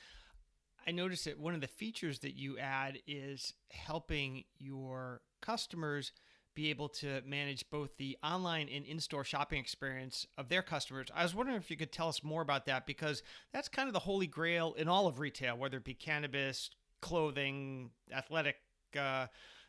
I 0.86 0.90
noticed 0.90 1.24
that 1.24 1.38
one 1.38 1.54
of 1.54 1.60
the 1.60 1.68
features 1.68 2.20
that 2.20 2.34
you 2.34 2.58
add 2.58 2.98
is 3.06 3.54
helping 3.70 4.44
your 4.58 5.20
customers 5.40 6.12
be 6.58 6.70
able 6.70 6.88
to 6.88 7.22
manage 7.24 7.70
both 7.70 7.96
the 7.98 8.18
online 8.20 8.68
and 8.68 8.84
in-store 8.84 9.22
shopping 9.22 9.60
experience 9.60 10.26
of 10.36 10.48
their 10.48 10.60
customers. 10.60 11.06
I 11.14 11.22
was 11.22 11.32
wondering 11.32 11.56
if 11.56 11.70
you 11.70 11.76
could 11.76 11.92
tell 11.92 12.08
us 12.08 12.24
more 12.24 12.42
about 12.42 12.66
that 12.66 12.84
because 12.84 13.22
that's 13.52 13.68
kind 13.68 13.86
of 13.86 13.92
the 13.92 14.00
holy 14.00 14.26
grail 14.26 14.74
in 14.76 14.88
all 14.88 15.06
of 15.06 15.20
retail, 15.20 15.56
whether 15.56 15.76
it 15.76 15.84
be 15.84 15.94
cannabis, 15.94 16.70
clothing, 17.00 17.90
athletic 18.12 18.56
uh, 18.98 19.26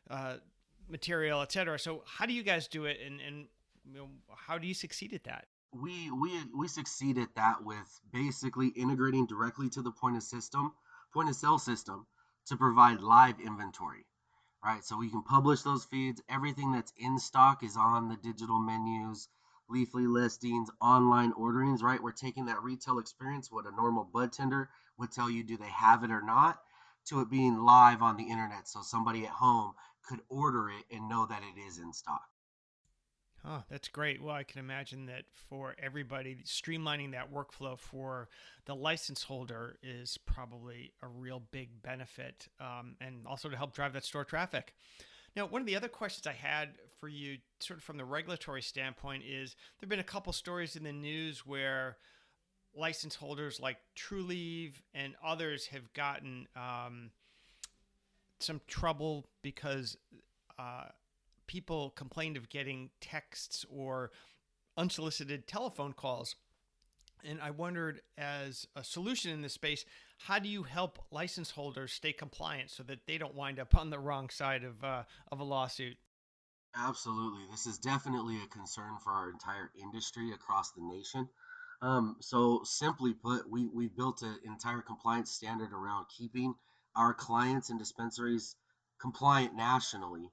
uh, 0.09 0.37
material, 0.89 1.43
etc. 1.43 1.77
So, 1.77 2.01
how 2.07 2.25
do 2.25 2.33
you 2.33 2.41
guys 2.41 2.67
do 2.67 2.85
it, 2.85 2.97
and, 3.05 3.21
and 3.21 3.45
you 3.85 3.93
know, 3.93 4.07
how 4.35 4.57
do 4.57 4.65
you 4.65 4.73
succeed 4.73 5.13
at 5.13 5.25
that? 5.25 5.45
We 5.71 6.09
we 6.09 6.31
we 6.57 6.67
succeed 6.67 7.19
at 7.19 7.35
that 7.35 7.63
with 7.63 7.99
basically 8.11 8.69
integrating 8.69 9.27
directly 9.27 9.69
to 9.69 9.83
the 9.83 9.91
point 9.91 10.17
of 10.17 10.23
system 10.23 10.73
point 11.13 11.29
of 11.29 11.35
sale 11.35 11.59
system 11.59 12.07
to 12.47 12.57
provide 12.57 12.99
live 12.99 13.39
inventory, 13.39 14.07
right? 14.63 14.83
So 14.83 14.97
we 14.97 15.09
can 15.09 15.23
publish 15.23 15.61
those 15.61 15.85
feeds. 15.85 16.21
Everything 16.29 16.71
that's 16.71 16.93
in 16.97 17.19
stock 17.19 17.63
is 17.63 17.77
on 17.77 18.09
the 18.09 18.17
digital 18.17 18.59
menus, 18.59 19.27
leafly 19.69 20.11
listings, 20.11 20.69
online 20.81 21.31
orderings, 21.33 21.83
right? 21.83 22.01
We're 22.01 22.11
taking 22.11 22.45
that 22.45 22.63
retail 22.63 22.99
experience, 22.99 23.51
what 23.51 23.67
a 23.67 23.75
normal 23.75 24.03
bud 24.03 24.31
tender 24.31 24.69
would 24.97 25.11
tell 25.11 25.29
you, 25.29 25.43
do 25.43 25.57
they 25.57 25.69
have 25.69 26.03
it 26.03 26.11
or 26.11 26.21
not, 26.21 26.59
to 27.05 27.21
it 27.21 27.29
being 27.29 27.57
live 27.57 28.01
on 28.01 28.17
the 28.17 28.29
internet. 28.29 28.67
So 28.67 28.81
somebody 28.81 29.25
at 29.25 29.31
home 29.31 29.73
could 30.07 30.21
order 30.29 30.69
it 30.69 30.85
and 30.91 31.07
know 31.07 31.25
that 31.25 31.43
it 31.43 31.59
is 31.59 31.77
in 31.77 31.93
stock. 31.93 32.27
Oh, 33.45 33.63
that's 33.69 33.87
great. 33.87 34.21
Well, 34.21 34.35
I 34.35 34.43
can 34.43 34.59
imagine 34.59 35.05
that 35.05 35.23
for 35.33 35.75
everybody, 35.81 36.37
streamlining 36.45 37.11
that 37.11 37.33
workflow 37.33 37.79
for 37.79 38.27
the 38.65 38.75
license 38.75 39.23
holder 39.23 39.77
is 39.81 40.17
probably 40.17 40.91
a 41.01 41.07
real 41.07 41.41
big 41.51 41.81
benefit 41.81 42.49
um, 42.59 42.95
and 42.99 43.25
also 43.25 43.49
to 43.49 43.55
help 43.55 43.73
drive 43.73 43.93
that 43.93 44.03
store 44.03 44.25
traffic. 44.25 44.73
Now, 45.35 45.45
one 45.45 45.61
of 45.61 45.67
the 45.67 45.75
other 45.75 45.87
questions 45.87 46.27
I 46.27 46.33
had 46.33 46.69
for 46.99 47.07
you, 47.07 47.37
sort 47.59 47.77
of 47.77 47.83
from 47.83 47.97
the 47.97 48.05
regulatory 48.05 48.61
standpoint, 48.61 49.23
is 49.23 49.55
there 49.79 49.85
have 49.85 49.89
been 49.89 49.99
a 49.99 50.03
couple 50.03 50.33
stories 50.33 50.75
in 50.75 50.83
the 50.83 50.91
news 50.91 51.45
where 51.45 51.97
license 52.75 53.15
holders 53.15 53.59
like 53.59 53.77
Trulieve 53.95 54.81
and 54.93 55.15
others 55.23 55.67
have 55.67 55.93
gotten 55.93 56.47
um, 56.55 57.11
some 58.39 58.59
trouble 58.67 59.27
because 59.41 59.97
uh, 60.57 60.85
people 61.49 61.89
complained 61.89 62.37
of 62.37 62.47
getting 62.47 62.91
texts 63.01 63.65
or 63.71 64.11
unsolicited 64.77 65.47
telephone 65.47 65.93
calls. 65.93 66.35
And 67.25 67.41
I 67.41 67.49
wondered, 67.49 68.01
as 68.19 68.67
a 68.75 68.83
solution 68.83 69.31
in 69.31 69.41
this 69.41 69.53
space, 69.53 69.83
how 70.19 70.37
do 70.37 70.47
you 70.47 70.61
help 70.61 70.99
license 71.09 71.49
holders 71.49 71.91
stay 71.91 72.13
compliant 72.13 72.69
so 72.69 72.83
that 72.83 73.07
they 73.07 73.17
don't 73.17 73.33
wind 73.33 73.59
up 73.59 73.75
on 73.75 73.89
the 73.89 73.97
wrong 73.97 74.29
side 74.29 74.63
of 74.63 74.83
uh, 74.83 75.03
of 75.31 75.39
a 75.39 75.43
lawsuit? 75.43 75.97
Absolutely. 76.75 77.41
This 77.49 77.65
is 77.65 77.79
definitely 77.79 78.37
a 78.37 78.47
concern 78.47 78.97
for 79.03 79.11
our 79.11 79.31
entire 79.31 79.71
industry 79.81 80.31
across 80.31 80.71
the 80.73 80.83
nation. 80.83 81.27
Um, 81.81 82.17
so, 82.19 82.61
simply 82.63 83.13
put, 83.13 83.49
we, 83.49 83.65
we 83.65 83.87
built 83.87 84.21
an 84.21 84.37
entire 84.45 84.81
compliance 84.81 85.31
standard 85.31 85.73
around 85.73 86.05
keeping 86.15 86.53
our 86.95 87.15
clients 87.15 87.71
and 87.71 87.79
dispensaries 87.79 88.55
compliant 89.01 89.55
nationally 89.55 90.29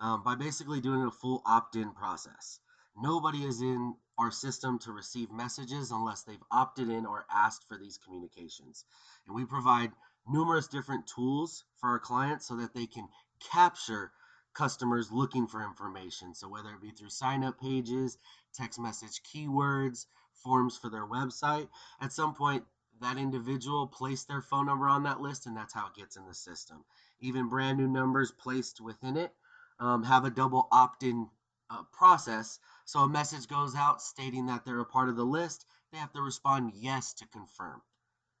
um, 0.00 0.22
by 0.22 0.34
basically 0.34 0.80
doing 0.80 1.02
a 1.02 1.10
full 1.10 1.42
opt 1.44 1.76
in 1.76 1.92
process. 1.92 2.60
Nobody 2.96 3.44
is 3.44 3.60
in 3.60 3.94
our 4.18 4.30
system 4.30 4.78
to 4.80 4.92
receive 4.92 5.30
messages 5.30 5.92
unless 5.92 6.22
they've 6.22 6.42
opted 6.50 6.88
in 6.88 7.06
or 7.06 7.24
asked 7.30 7.68
for 7.68 7.76
these 7.76 7.98
communications. 7.98 8.84
And 9.26 9.36
we 9.36 9.44
provide 9.44 9.92
numerous 10.28 10.66
different 10.66 11.06
tools 11.06 11.64
for 11.80 11.90
our 11.90 12.00
clients 12.00 12.46
so 12.46 12.56
that 12.56 12.74
they 12.74 12.86
can 12.86 13.08
capture 13.52 14.12
customers 14.54 15.12
looking 15.12 15.46
for 15.46 15.62
information. 15.62 16.34
So, 16.34 16.48
whether 16.48 16.70
it 16.70 16.82
be 16.82 16.90
through 16.90 17.10
sign 17.10 17.44
up 17.44 17.60
pages, 17.60 18.18
text 18.54 18.80
message 18.80 19.22
keywords, 19.22 20.06
forms 20.42 20.76
for 20.76 20.90
their 20.90 21.06
website, 21.06 21.68
at 22.00 22.12
some 22.12 22.34
point, 22.34 22.64
that 23.00 23.18
individual 23.18 23.86
placed 23.86 24.26
their 24.26 24.42
phone 24.42 24.66
number 24.66 24.88
on 24.88 25.04
that 25.04 25.20
list, 25.20 25.46
and 25.46 25.56
that's 25.56 25.72
how 25.74 25.86
it 25.86 25.94
gets 25.94 26.16
in 26.16 26.26
the 26.26 26.34
system. 26.34 26.84
Even 27.20 27.48
brand 27.48 27.78
new 27.78 27.86
numbers 27.86 28.32
placed 28.32 28.80
within 28.80 29.16
it 29.16 29.32
um, 29.80 30.02
have 30.02 30.24
a 30.24 30.30
double 30.30 30.68
opt 30.72 31.02
in 31.02 31.28
uh, 31.70 31.82
process. 31.92 32.58
So, 32.84 33.00
a 33.00 33.08
message 33.08 33.48
goes 33.48 33.74
out 33.74 34.00
stating 34.02 34.46
that 34.46 34.64
they're 34.64 34.80
a 34.80 34.84
part 34.84 35.08
of 35.08 35.16
the 35.16 35.24
list. 35.24 35.66
They 35.92 35.98
have 35.98 36.12
to 36.12 36.22
respond 36.22 36.72
yes 36.74 37.14
to 37.14 37.26
confirm. 37.26 37.80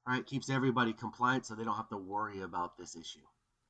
All 0.06 0.14
right, 0.14 0.24
Keeps 0.24 0.48
everybody 0.48 0.92
compliant 0.92 1.46
so 1.46 1.54
they 1.54 1.64
don't 1.64 1.76
have 1.76 1.90
to 1.90 1.98
worry 1.98 2.40
about 2.40 2.78
this 2.78 2.96
issue. 2.96 3.20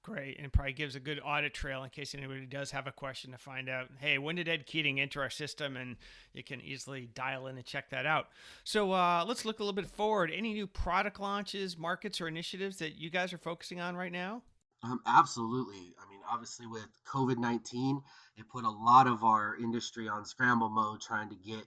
Great. 0.05 0.37
And 0.37 0.47
it 0.47 0.53
probably 0.53 0.73
gives 0.73 0.95
a 0.95 1.01
good 1.01 1.21
audit 1.23 1.53
trail 1.53 1.83
in 1.85 1.91
case 1.91 2.15
anybody 2.15 2.47
does 2.47 2.71
have 2.71 2.87
a 2.87 2.93
question 2.93 3.33
to 3.33 3.39
find 3.39 3.69
out, 3.69 3.89
hey, 3.99 4.17
when 4.17 4.37
did 4.37 4.49
Ed 4.49 4.65
Keating 4.65 5.01
enter 5.01 5.21
our 5.21 5.29
system? 5.29 5.77
And 5.77 5.97
you 6.33 6.43
can 6.43 6.61
easily 6.61 7.09
dial 7.13 7.47
in 7.49 7.57
and 7.57 7.67
check 7.67 7.91
that 7.91 8.07
out. 8.07 8.29
So 8.65 8.93
uh, 8.93 9.25
let's 9.27 9.45
look 9.45 9.59
a 9.59 9.63
little 9.63 9.75
bit 9.75 9.87
forward. 9.87 10.31
Any 10.35 10.55
new 10.55 10.67
product 10.67 11.21
launches, 11.21 11.77
markets, 11.77 12.21
or 12.21 12.29
initiatives 12.29 12.79
that 12.79 12.97
you 12.97 13.11
guys 13.11 13.33
are 13.33 13.39
focusing 13.39 13.81
on 13.81 13.97
right 13.97 14.13
now? 14.13 14.43
Um, 14.83 15.01
absolutely. 15.07 15.95
I 16.01 16.09
mean, 16.11 16.18
obviously, 16.31 16.67
with 16.67 16.87
COVID 17.07 17.39
19, 17.39 18.03
it 18.37 18.49
put 18.49 18.65
a 18.65 18.71
lot 18.71 19.07
of 19.07 19.25
our 19.25 19.57
industry 19.57 20.09
on 20.09 20.25
scramble 20.25 20.69
mode 20.69 21.01
trying 21.01 21.31
to 21.31 21.37
get 21.37 21.65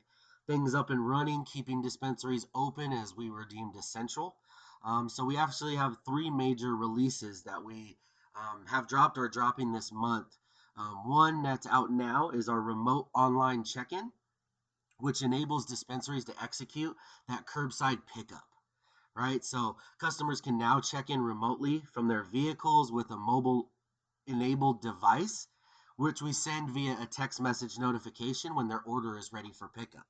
things 0.48 0.76
up 0.76 0.90
and 0.90 1.08
running, 1.08 1.46
keeping 1.46 1.82
dispensaries 1.82 2.46
open 2.54 2.94
as 2.94 3.16
we 3.16 3.30
were 3.30 3.46
deemed 3.46 3.76
essential. 3.76 4.36
Um, 4.84 5.10
so, 5.10 5.26
we 5.26 5.38
actually 5.38 5.76
have 5.76 5.98
three 6.06 6.30
major 6.30 6.76
releases 6.76 7.44
that 7.44 7.64
we 7.64 7.98
um, 8.36 8.66
have 8.68 8.88
dropped 8.88 9.18
or 9.18 9.28
dropping 9.28 9.72
this 9.72 9.92
month. 9.92 10.38
Um, 10.78 11.10
one 11.10 11.44
that's 11.44 11.68
out 11.68 11.92
now 11.92 12.30
is 12.30 12.48
our 12.48 12.62
remote 12.62 13.10
online 13.14 13.64
check 13.64 13.92
in, 13.92 14.12
which 15.00 15.22
enables 15.22 15.66
dispensaries 15.66 16.26
to 16.26 16.44
execute 16.44 16.96
that 17.28 17.46
curbside 17.46 18.06
pickup. 18.06 18.46
Right, 19.14 19.44
so 19.44 19.76
customers 20.00 20.40
can 20.40 20.58
now 20.58 20.80
check 20.80 21.10
in 21.10 21.22
remotely 21.22 21.84
from 21.92 22.08
their 22.08 22.24
vehicles 22.24 22.94
with 22.94 23.12
a 23.12 23.18
mobile 23.18 23.70
enabled 24.28 24.82
device, 24.82 25.48
which 25.96 26.22
we 26.22 26.34
send 26.34 26.70
via 26.70 27.00
a 27.00 27.06
text 27.06 27.42
message 27.42 27.78
notification 27.78 28.56
when 28.56 28.68
their 28.68 28.82
order 28.82 29.18
is 29.18 29.34
ready 29.34 29.52
for 29.52 29.68
pickup. 29.68 30.08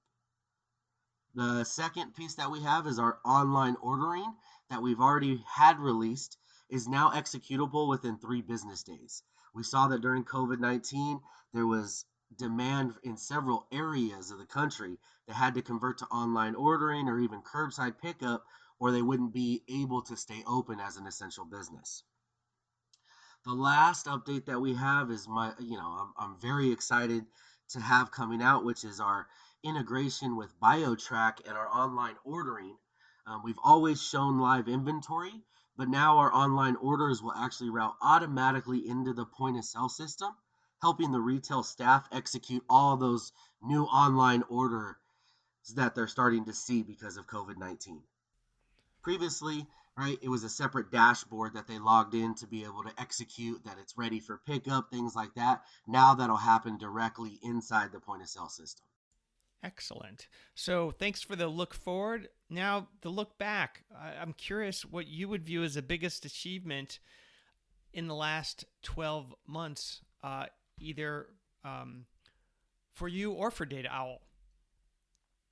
The 1.33 1.63
second 1.63 2.13
piece 2.13 2.35
that 2.35 2.51
we 2.51 2.61
have 2.61 2.87
is 2.87 2.99
our 2.99 3.19
online 3.23 3.77
ordering 3.81 4.35
that 4.69 4.81
we've 4.81 4.99
already 4.99 5.37
had 5.47 5.79
released 5.79 6.37
is 6.69 6.87
now 6.87 7.11
executable 7.11 7.87
within 7.87 8.17
three 8.17 8.41
business 8.41 8.83
days. 8.83 9.23
We 9.53 9.63
saw 9.63 9.87
that 9.87 10.01
during 10.01 10.25
COVID 10.25 10.59
19, 10.59 11.21
there 11.53 11.67
was 11.67 12.05
demand 12.35 12.95
in 13.03 13.17
several 13.17 13.67
areas 13.71 14.31
of 14.31 14.39
the 14.39 14.45
country 14.45 14.97
that 15.27 15.35
had 15.35 15.53
to 15.55 15.61
convert 15.61 15.97
to 15.99 16.05
online 16.07 16.55
ordering 16.55 17.07
or 17.07 17.19
even 17.19 17.41
curbside 17.41 17.97
pickup, 17.97 18.45
or 18.79 18.91
they 18.91 19.01
wouldn't 19.01 19.33
be 19.33 19.63
able 19.67 20.01
to 20.03 20.15
stay 20.17 20.43
open 20.45 20.79
as 20.79 20.97
an 20.97 21.07
essential 21.07 21.45
business. 21.45 22.03
The 23.43 23.53
last 23.53 24.05
update 24.05 24.45
that 24.45 24.61
we 24.61 24.75
have 24.75 25.09
is 25.09 25.27
my, 25.27 25.53
you 25.59 25.75
know, 25.75 25.87
I'm, 25.99 26.13
I'm 26.15 26.39
very 26.39 26.71
excited 26.71 27.25
to 27.69 27.79
have 27.79 28.11
coming 28.11 28.41
out, 28.41 28.63
which 28.63 28.83
is 28.83 28.99
our 28.99 29.27
integration 29.63 30.35
with 30.35 30.59
BioTrack 30.59 31.47
and 31.47 31.57
our 31.57 31.67
online 31.67 32.17
ordering. 32.23 32.77
Um, 33.25 33.41
we've 33.43 33.59
always 33.63 34.01
shown 34.01 34.37
live 34.37 34.67
inventory, 34.67 35.43
but 35.75 35.89
now 35.89 36.19
our 36.19 36.31
online 36.31 36.75
orders 36.75 37.23
will 37.23 37.33
actually 37.33 37.71
route 37.71 37.95
automatically 38.01 38.87
into 38.87 39.13
the 39.13 39.25
point 39.25 39.57
of 39.57 39.65
sale 39.65 39.89
system, 39.89 40.35
helping 40.81 41.11
the 41.11 41.19
retail 41.19 41.63
staff 41.63 42.07
execute 42.11 42.63
all 42.69 42.95
those 42.95 43.31
new 43.61 43.85
online 43.85 44.43
orders 44.49 44.97
that 45.75 45.95
they're 45.95 46.07
starting 46.07 46.45
to 46.45 46.53
see 46.53 46.83
because 46.83 47.17
of 47.17 47.25
COVID 47.25 47.57
19. 47.57 48.03
Previously, 49.01 49.67
right, 49.97 50.17
it 50.21 50.29
was 50.29 50.43
a 50.43 50.49
separate 50.49 50.91
dashboard 50.91 51.53
that 51.55 51.67
they 51.67 51.79
logged 51.79 52.13
in 52.13 52.35
to 52.35 52.47
be 52.47 52.63
able 52.63 52.83
to 52.83 52.93
execute 52.99 53.63
that 53.65 53.77
it's 53.79 53.97
ready 53.97 54.19
for 54.19 54.41
pickup, 54.45 54.89
things 54.89 55.15
like 55.15 55.33
that. 55.35 55.61
Now 55.87 56.15
that'll 56.15 56.37
happen 56.37 56.77
directly 56.77 57.39
inside 57.43 57.91
the 57.91 57.99
point 57.99 58.21
of 58.21 58.29
sale 58.29 58.49
system. 58.49 58.85
Excellent. 59.63 60.27
So 60.55 60.91
thanks 60.91 61.21
for 61.21 61.35
the 61.35 61.47
look 61.47 61.73
forward. 61.73 62.29
Now, 62.49 62.87
the 63.01 63.09
look 63.09 63.37
back. 63.37 63.83
I'm 64.19 64.33
curious 64.33 64.83
what 64.83 65.07
you 65.07 65.29
would 65.29 65.45
view 65.45 65.63
as 65.63 65.75
the 65.75 65.83
biggest 65.83 66.25
achievement 66.25 66.99
in 67.93 68.07
the 68.07 68.15
last 68.15 68.65
12 68.83 69.35
months, 69.47 70.01
uh, 70.23 70.45
either 70.79 71.27
um, 71.63 72.05
for 72.93 73.07
you 73.07 73.33
or 73.33 73.51
for 73.51 73.65
Data 73.65 73.89
Owl. 73.91 74.21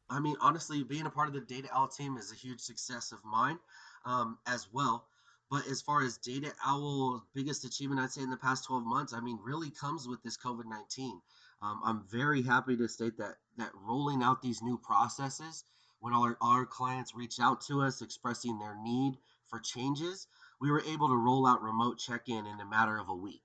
I 0.09 0.19
mean, 0.19 0.35
honestly, 0.41 0.83
being 0.83 1.05
a 1.05 1.11
part 1.11 1.27
of 1.27 1.35
the 1.35 1.41
Data 1.41 1.69
Owl 1.71 1.87
team 1.87 2.17
is 2.17 2.31
a 2.31 2.35
huge 2.35 2.61
success 2.61 3.11
of 3.11 3.19
mine 3.23 3.59
um, 4.05 4.37
as 4.45 4.67
well. 4.71 5.05
But 5.49 5.65
as 5.67 5.81
far 5.81 6.03
as 6.03 6.17
Data 6.17 6.53
Owl's 6.63 7.23
biggest 7.33 7.65
achievement, 7.65 7.99
I'd 7.99 8.11
say 8.11 8.21
in 8.21 8.29
the 8.29 8.37
past 8.37 8.65
12 8.65 8.85
months, 8.85 9.13
I 9.13 9.19
mean, 9.19 9.39
really 9.41 9.71
comes 9.71 10.07
with 10.07 10.21
this 10.21 10.37
COVID 10.37 10.65
19. 10.65 11.21
Um, 11.61 11.81
I'm 11.83 12.03
very 12.07 12.41
happy 12.41 12.77
to 12.77 12.87
state 12.87 13.17
that 13.17 13.37
that 13.57 13.71
rolling 13.73 14.21
out 14.21 14.41
these 14.41 14.61
new 14.61 14.77
processes, 14.77 15.63
when 15.99 16.13
our, 16.13 16.37
our 16.41 16.65
clients 16.65 17.15
reach 17.15 17.39
out 17.39 17.61
to 17.61 17.81
us 17.81 18.01
expressing 18.01 18.59
their 18.59 18.75
need 18.81 19.17
for 19.47 19.59
changes, 19.59 20.27
we 20.61 20.71
were 20.71 20.81
able 20.81 21.07
to 21.07 21.15
roll 21.15 21.45
out 21.47 21.61
remote 21.61 21.97
check-in 21.97 22.45
in 22.45 22.59
a 22.59 22.65
matter 22.65 22.97
of 22.97 23.09
a 23.09 23.15
week. 23.15 23.43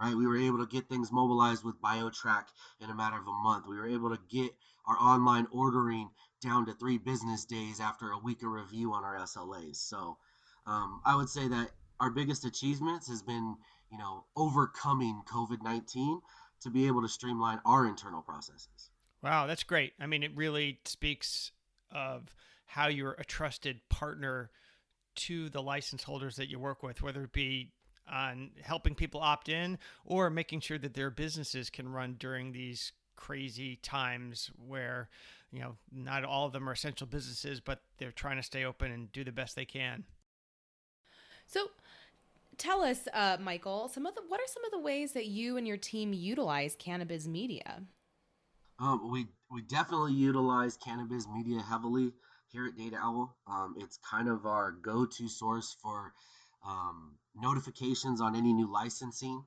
Right, 0.00 0.14
we 0.14 0.26
were 0.26 0.36
able 0.36 0.58
to 0.58 0.66
get 0.66 0.88
things 0.88 1.12
mobilized 1.12 1.64
with 1.64 1.80
BioTrack 1.80 2.44
in 2.80 2.88
a 2.90 2.94
matter 2.94 3.18
of 3.18 3.26
a 3.26 3.32
month. 3.32 3.66
We 3.66 3.76
were 3.76 3.88
able 3.88 4.10
to 4.10 4.20
get 4.30 4.54
our 4.86 4.96
online 4.96 5.46
ordering 5.50 6.10
down 6.40 6.66
to 6.66 6.74
three 6.74 6.98
business 6.98 7.44
days 7.44 7.80
after 7.80 8.10
a 8.10 8.18
week 8.18 8.42
of 8.42 8.50
review 8.50 8.92
on 8.92 9.04
our 9.04 9.18
SLAs. 9.18 9.76
So 9.76 10.16
um, 10.66 11.00
I 11.04 11.16
would 11.16 11.28
say 11.28 11.48
that 11.48 11.70
our 11.98 12.10
biggest 12.10 12.44
achievements 12.44 13.08
has 13.08 13.22
been, 13.22 13.56
you 13.90 13.98
know, 13.98 14.24
overcoming 14.36 15.22
COVID 15.30 15.62
19 15.62 16.20
to 16.62 16.70
be 16.70 16.86
able 16.86 17.02
to 17.02 17.08
streamline 17.08 17.60
our 17.64 17.86
internal 17.86 18.22
processes. 18.22 18.90
Wow, 19.22 19.46
that's 19.46 19.62
great. 19.62 19.92
I 20.00 20.06
mean, 20.06 20.22
it 20.22 20.34
really 20.34 20.80
speaks 20.84 21.52
of 21.92 22.34
how 22.66 22.88
you're 22.88 23.16
a 23.18 23.24
trusted 23.24 23.80
partner 23.88 24.50
to 25.16 25.50
the 25.50 25.62
license 25.62 26.02
holders 26.02 26.36
that 26.36 26.48
you 26.48 26.58
work 26.58 26.82
with, 26.82 27.02
whether 27.02 27.24
it 27.24 27.32
be 27.32 27.72
on 28.10 28.50
helping 28.62 28.94
people 28.94 29.20
opt 29.20 29.48
in 29.48 29.78
or 30.04 30.30
making 30.30 30.60
sure 30.60 30.78
that 30.78 30.94
their 30.94 31.10
businesses 31.10 31.70
can 31.70 31.88
run 31.88 32.16
during 32.18 32.52
these 32.52 32.92
crazy 33.20 33.76
times 33.76 34.50
where 34.66 35.08
you 35.52 35.60
know 35.60 35.76
not 35.92 36.24
all 36.24 36.46
of 36.46 36.52
them 36.52 36.68
are 36.68 36.72
essential 36.72 37.06
businesses 37.06 37.60
but 37.60 37.82
they're 37.98 38.10
trying 38.10 38.36
to 38.36 38.42
stay 38.42 38.64
open 38.64 38.90
and 38.90 39.12
do 39.12 39.22
the 39.22 39.30
best 39.30 39.54
they 39.54 39.64
can 39.64 40.04
so 41.46 41.66
tell 42.60 42.82
us, 42.82 43.08
uh, 43.12 43.38
Michael, 43.40 43.88
some 43.88 44.06
of 44.06 44.14
the 44.14 44.22
what 44.28 44.40
are 44.40 44.46
some 44.46 44.64
of 44.64 44.70
the 44.70 44.78
ways 44.78 45.12
that 45.12 45.26
you 45.26 45.56
and 45.56 45.66
your 45.66 45.76
team 45.76 46.12
utilize 46.12 46.76
cannabiz 46.76 47.26
media? 47.26 47.82
Um, 48.78 49.10
we 49.10 49.26
we 49.50 49.62
definitely 49.62 50.12
utilize 50.12 50.78
cannabiz 50.78 51.24
media 51.32 51.60
heavily 51.60 52.12
here 52.52 52.66
at 52.66 52.76
Data 52.76 52.98
Owl. 53.02 53.36
Um, 53.48 53.74
it's 53.78 53.98
kind 54.08 54.28
of 54.28 54.46
our 54.46 54.70
go-to 54.70 55.28
source 55.28 55.76
for 55.82 56.12
um, 56.64 57.16
notifications 57.34 58.20
on 58.20 58.36
any 58.36 58.52
new 58.52 58.70
licensing. 58.70 59.42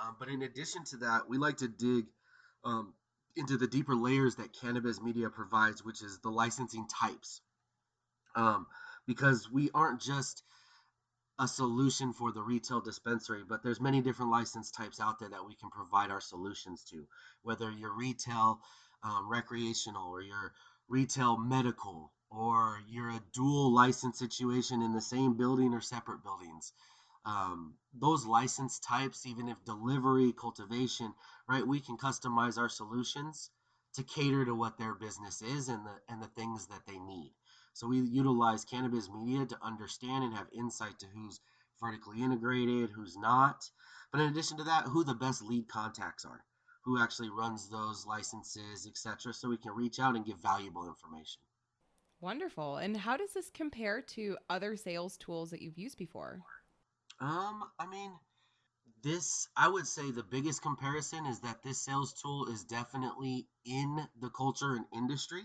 Um, 0.00 0.16
but 0.18 0.28
in 0.28 0.42
addition 0.42 0.84
to 0.86 0.96
that, 0.98 1.28
we 1.28 1.38
like 1.38 1.58
to 1.58 1.68
dig 1.68 2.06
um, 2.64 2.94
into 3.36 3.56
the 3.56 3.66
deeper 3.66 3.94
layers 3.94 4.36
that 4.36 4.52
cannabiz 4.52 5.02
media 5.02 5.28
provides, 5.30 5.84
which 5.84 6.02
is 6.02 6.18
the 6.20 6.30
licensing 6.30 6.86
types. 6.86 7.40
Um, 8.36 8.66
because 9.06 9.50
we 9.50 9.70
aren't 9.74 10.00
just 10.00 10.42
a 11.38 11.48
solution 11.48 12.12
for 12.12 12.32
the 12.32 12.42
retail 12.42 12.80
dispensary, 12.80 13.42
but 13.48 13.62
there's 13.62 13.80
many 13.80 14.00
different 14.00 14.30
license 14.30 14.70
types 14.70 15.00
out 15.00 15.18
there 15.18 15.28
that 15.30 15.46
we 15.46 15.54
can 15.54 15.70
provide 15.70 16.10
our 16.10 16.20
solutions 16.20 16.84
to, 16.90 17.04
whether 17.42 17.70
you're 17.70 17.92
retail, 17.94 18.60
um, 19.02 19.28
recreational, 19.28 20.10
or 20.10 20.22
you're 20.22 20.52
retail 20.88 21.36
medical, 21.36 22.12
or 22.30 22.80
you're 22.88 23.10
a 23.10 23.22
dual 23.32 23.72
license 23.72 24.18
situation 24.18 24.82
in 24.82 24.92
the 24.92 25.00
same 25.00 25.36
building 25.36 25.74
or 25.74 25.80
separate 25.80 26.22
buildings. 26.22 26.72
Um, 27.24 27.74
those 27.94 28.26
license 28.26 28.78
types, 28.80 29.24
even 29.26 29.48
if 29.48 29.64
delivery, 29.64 30.32
cultivation, 30.32 31.14
right, 31.48 31.66
we 31.66 31.80
can 31.80 31.96
customize 31.96 32.58
our 32.58 32.68
solutions 32.68 33.50
to 33.94 34.02
cater 34.02 34.44
to 34.44 34.54
what 34.54 34.76
their 34.76 34.94
business 34.94 35.40
is 35.40 35.68
and 35.68 35.86
the 35.86 35.94
and 36.08 36.22
the 36.22 36.28
things 36.28 36.66
that 36.66 36.86
they 36.86 36.98
need. 36.98 37.32
So 37.72 37.88
we 37.88 38.00
utilize 38.00 38.64
cannabiz 38.64 39.08
media 39.12 39.46
to 39.46 39.58
understand 39.62 40.24
and 40.24 40.34
have 40.34 40.48
insight 40.52 40.98
to 41.00 41.06
who's 41.06 41.40
vertically 41.80 42.22
integrated, 42.22 42.90
who's 42.90 43.16
not. 43.16 43.68
But 44.12 44.20
in 44.20 44.30
addition 44.30 44.58
to 44.58 44.64
that, 44.64 44.84
who 44.84 45.02
the 45.02 45.14
best 45.14 45.42
lead 45.42 45.68
contacts 45.68 46.24
are, 46.24 46.44
who 46.84 47.00
actually 47.00 47.30
runs 47.30 47.68
those 47.68 48.06
licenses, 48.06 48.86
etc. 48.86 49.32
So 49.32 49.48
we 49.48 49.56
can 49.56 49.72
reach 49.72 49.98
out 49.98 50.14
and 50.14 50.24
give 50.24 50.38
valuable 50.38 50.86
information. 50.86 51.40
Wonderful. 52.20 52.76
And 52.76 52.96
how 52.96 53.16
does 53.16 53.32
this 53.32 53.50
compare 53.50 54.00
to 54.00 54.38
other 54.48 54.76
sales 54.76 55.16
tools 55.16 55.50
that 55.50 55.60
you've 55.60 55.78
used 55.78 55.98
before? 55.98 56.40
Um, 57.24 57.64
I 57.78 57.86
mean, 57.86 58.12
this 59.02 59.48
I 59.56 59.68
would 59.68 59.86
say 59.86 60.10
the 60.10 60.22
biggest 60.22 60.60
comparison 60.60 61.24
is 61.24 61.40
that 61.40 61.62
this 61.62 61.80
sales 61.82 62.12
tool 62.12 62.46
is 62.48 62.64
definitely 62.64 63.48
in 63.64 64.06
the 64.20 64.28
culture 64.28 64.74
and 64.74 64.84
industry 64.92 65.44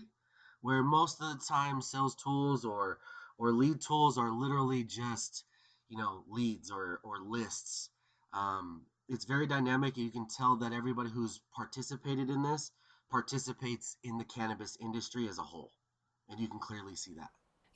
where 0.60 0.82
most 0.82 1.22
of 1.22 1.30
the 1.30 1.44
time 1.46 1.80
sales 1.80 2.14
tools 2.16 2.66
or 2.66 2.98
or 3.38 3.52
lead 3.52 3.80
tools 3.80 4.18
are 4.18 4.30
literally 4.30 4.84
just 4.84 5.44
you 5.88 5.96
know 5.96 6.22
leads 6.28 6.70
or 6.70 7.00
or 7.02 7.18
lists. 7.20 7.88
Um, 8.34 8.82
it's 9.08 9.24
very 9.24 9.46
dynamic 9.46 9.96
you 9.96 10.10
can 10.10 10.28
tell 10.28 10.56
that 10.56 10.74
everybody 10.74 11.08
who's 11.08 11.40
participated 11.56 12.28
in 12.28 12.42
this 12.42 12.72
participates 13.10 13.96
in 14.04 14.18
the 14.18 14.24
cannabis 14.24 14.76
industry 14.80 15.28
as 15.28 15.38
a 15.38 15.42
whole 15.42 15.72
and 16.28 16.38
you 16.38 16.46
can 16.46 16.60
clearly 16.60 16.94
see 16.94 17.14
that 17.14 17.30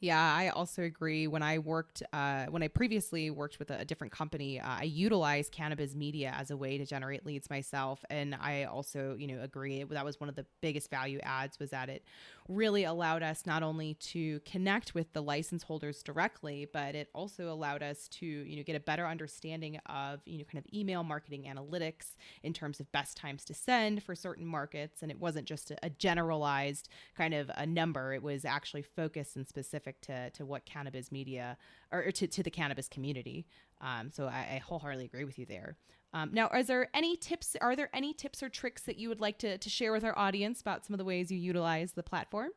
yeah, 0.05 0.35
I 0.37 0.51
also 0.51 0.83
agree. 0.83 1.27
When 1.27 1.43
I 1.43 1.59
worked, 1.59 2.03
uh, 2.13 2.45
when 2.47 2.63
I 2.63 2.69
previously 2.69 3.31
worked 3.31 3.59
with 3.59 3.71
a, 3.71 3.79
a 3.79 3.85
different 3.87 4.13
company, 4.13 4.61
uh, 4.61 4.67
I 4.81 4.83
utilized 4.83 5.55
cannabiz 5.55 5.95
media 5.95 6.35
as 6.39 6.51
a 6.51 6.57
way 6.59 6.77
to 6.77 6.85
generate 6.85 7.25
leads 7.25 7.49
myself, 7.49 8.05
and 8.11 8.35
I 8.35 8.65
also, 8.65 9.17
you 9.19 9.27
know, 9.27 9.43
agree. 9.43 9.83
That 9.83 10.05
was 10.05 10.21
one 10.21 10.29
of 10.29 10.37
the 10.37 10.45
biggest 10.61 10.91
value 10.91 11.21
adds 11.23 11.59
was 11.59 11.71
that 11.71 11.89
it 11.89 12.05
really 12.49 12.85
allowed 12.85 13.23
us 13.23 13.47
not 13.47 13.63
only 13.63 13.95
to 13.95 14.41
connect 14.41 14.95
with 14.95 15.11
the 15.15 15.23
license 15.23 15.63
holders 15.63 16.03
directly, 16.03 16.69
but 16.71 16.95
it 16.95 17.09
also 17.15 17.51
allowed 17.51 17.83
us 17.83 18.07
to, 18.09 18.27
you 18.27 18.57
know, 18.57 18.63
get 18.63 18.77
a 18.77 18.81
better 18.81 19.07
understanding 19.07 19.79
of, 19.87 20.21
you 20.27 20.37
know, 20.37 20.45
kind 20.45 20.63
of 20.63 20.75
email 20.75 21.03
marketing 21.03 21.45
analytics 21.45 22.17
in 22.43 22.53
terms 22.53 22.79
of 22.79 22.93
best 22.93 23.17
times 23.17 23.43
to 23.47 23.55
send 23.55 24.03
for 24.03 24.15
certain 24.15 24.45
markets, 24.45 25.01
and 25.01 25.11
it 25.11 25.19
wasn't 25.19 25.47
just 25.47 25.71
a, 25.71 25.79
a 25.83 25.89
generalized 25.89 26.91
kind 27.17 27.33
of 27.33 27.51
a 27.57 27.65
number; 27.65 28.13
it 28.13 28.23
was 28.23 28.45
actually 28.45 28.83
focused 28.83 29.37
and 29.37 29.49
specific 29.49 29.94
specific 29.95 30.31
to 30.33 30.39
to 30.39 30.47
what 30.47 30.67
cannabiz 30.67 31.11
media 31.13 31.57
or, 31.93 32.05
or 32.05 32.13
to, 32.13 32.27
to 32.27 32.43
the 32.43 32.51
cannabis 32.51 32.89
community. 32.89 33.47
Um, 33.81 34.11
so 34.11 34.27
I, 34.27 34.55
I, 34.55 34.63
wholeheartedly 34.65 35.05
agree 35.05 35.25
with 35.25 35.39
you 35.39 35.47
there. 35.47 35.77
Um, 36.13 36.31
now, 36.33 36.47
are 36.49 36.63
there 36.63 36.89
any 36.95 37.17
tips? 37.17 37.57
Are 37.61 37.77
there 37.77 37.91
any 37.93 38.15
tips 38.15 38.43
or 38.43 38.49
tricks 38.49 38.83
that 38.83 38.99
you 38.99 39.09
would 39.09 39.21
like 39.21 39.39
to, 39.39 39.59
to 39.59 39.71
share 39.71 39.93
with 39.93 40.05
our 40.05 40.17
audience 40.19 40.61
about 40.61 40.85
some 40.85 40.95
of 40.95 40.99
the 40.99 41.05
ways 41.05 41.31
you 41.31 41.39
utilize 41.39 41.93
the 41.93 42.03
platform? 42.03 42.51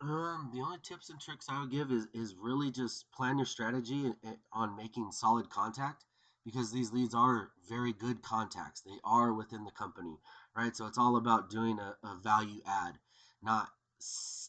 Um, 0.00 0.50
the 0.54 0.60
only 0.60 0.78
tips 0.82 1.10
and 1.10 1.20
tricks 1.20 1.46
I 1.48 1.60
would 1.60 1.70
give 1.70 1.90
is 1.90 2.06
is 2.14 2.34
really 2.40 2.70
just 2.70 3.10
plan 3.12 3.38
your 3.38 3.46
strategy 3.46 4.12
on 4.52 4.76
making 4.76 5.12
solid 5.12 5.50
contact 5.50 6.04
because 6.44 6.72
these 6.72 6.92
leads 6.92 7.14
are 7.14 7.50
very 7.68 7.92
good 7.92 8.22
contacts. 8.22 8.80
They 8.80 8.98
are 9.04 9.34
within 9.34 9.64
the 9.64 9.70
company, 9.72 10.16
right? 10.56 10.74
So 10.74 10.86
it's 10.86 10.96
all 10.96 11.16
about 11.16 11.50
doing 11.50 11.78
a, 11.78 11.94
a 12.02 12.16
value 12.22 12.62
add, 12.66 12.94
not 13.42 13.68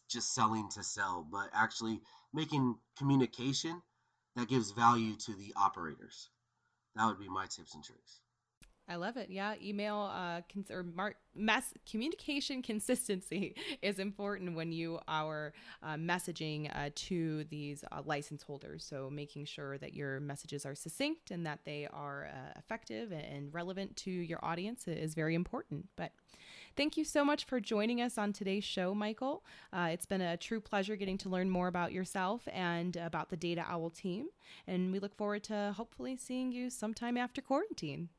just 0.08 0.34
selling 0.34 0.69
to 0.69 0.84
sell, 0.84 1.27
but 1.30 1.49
actually 1.54 2.01
making 2.33 2.75
communication 2.97 3.81
that 4.35 4.47
gives 4.47 4.71
value 4.71 5.15
to 5.15 5.33
the 5.33 5.53
operators. 5.55 6.29
That 6.95 7.07
would 7.07 7.19
be 7.19 7.29
my 7.29 7.45
tips 7.45 7.75
and 7.75 7.83
tricks. 7.83 8.21
I 8.87 8.95
love 8.95 9.15
it. 9.15 9.29
Yeah, 9.29 9.53
email 9.63 10.11
uh, 10.13 10.41
cons- 10.51 10.69
or 10.69 10.83
mar- 10.83 11.15
mass 11.33 11.73
communication 11.89 12.61
consistency 12.71 13.55
is 13.81 13.99
important 13.99 14.55
when 14.55 14.73
you 14.73 14.99
are 15.07 15.53
uh, 15.81 15.93
messaging 15.93 16.69
uh, 16.75 16.89
to 16.95 17.45
these 17.45 17.85
uh, 17.91 18.01
license 18.03 18.43
holders. 18.43 18.83
So 18.83 19.09
making 19.09 19.45
sure 19.45 19.77
that 19.77 19.93
your 19.93 20.19
messages 20.19 20.65
are 20.65 20.75
succinct 20.75 21.31
and 21.31 21.45
that 21.45 21.59
they 21.63 21.87
are 21.93 22.29
uh, 22.33 22.59
effective 22.59 23.13
and 23.13 23.53
relevant 23.53 23.95
to 23.97 24.11
your 24.11 24.43
audience 24.43 24.87
is 24.87 25.15
very 25.15 25.35
important. 25.35 25.87
But 25.95 26.11
Thank 26.77 26.95
you 26.95 27.03
so 27.03 27.25
much 27.25 27.45
for 27.45 27.60
joining 27.60 28.01
us 28.01 28.17
on 28.17 28.31
today's 28.31 28.63
show, 28.63 28.93
Michael. 28.95 29.43
Uh, 29.73 29.89
it's 29.91 30.05
been 30.05 30.21
a 30.21 30.38
true 30.38 30.62
pleasure 30.62 30.95
getting 30.95 31.17
to 31.19 31.29
learn 31.29 31.49
more 31.49 31.67
about 31.67 31.91
yourself 31.91 32.47
and 32.51 32.95
about 32.95 33.29
the 33.29 33.38
Data 33.38 33.65
Owl 33.67 33.89
team. 33.89 34.27
And 34.67 34.91
we 34.91 34.99
look 34.99 35.15
forward 35.15 35.43
to 35.45 35.73
hopefully 35.75 36.15
seeing 36.15 36.51
you 36.51 36.69
sometime 36.69 37.17
after 37.17 37.41
quarantine. 37.41 38.10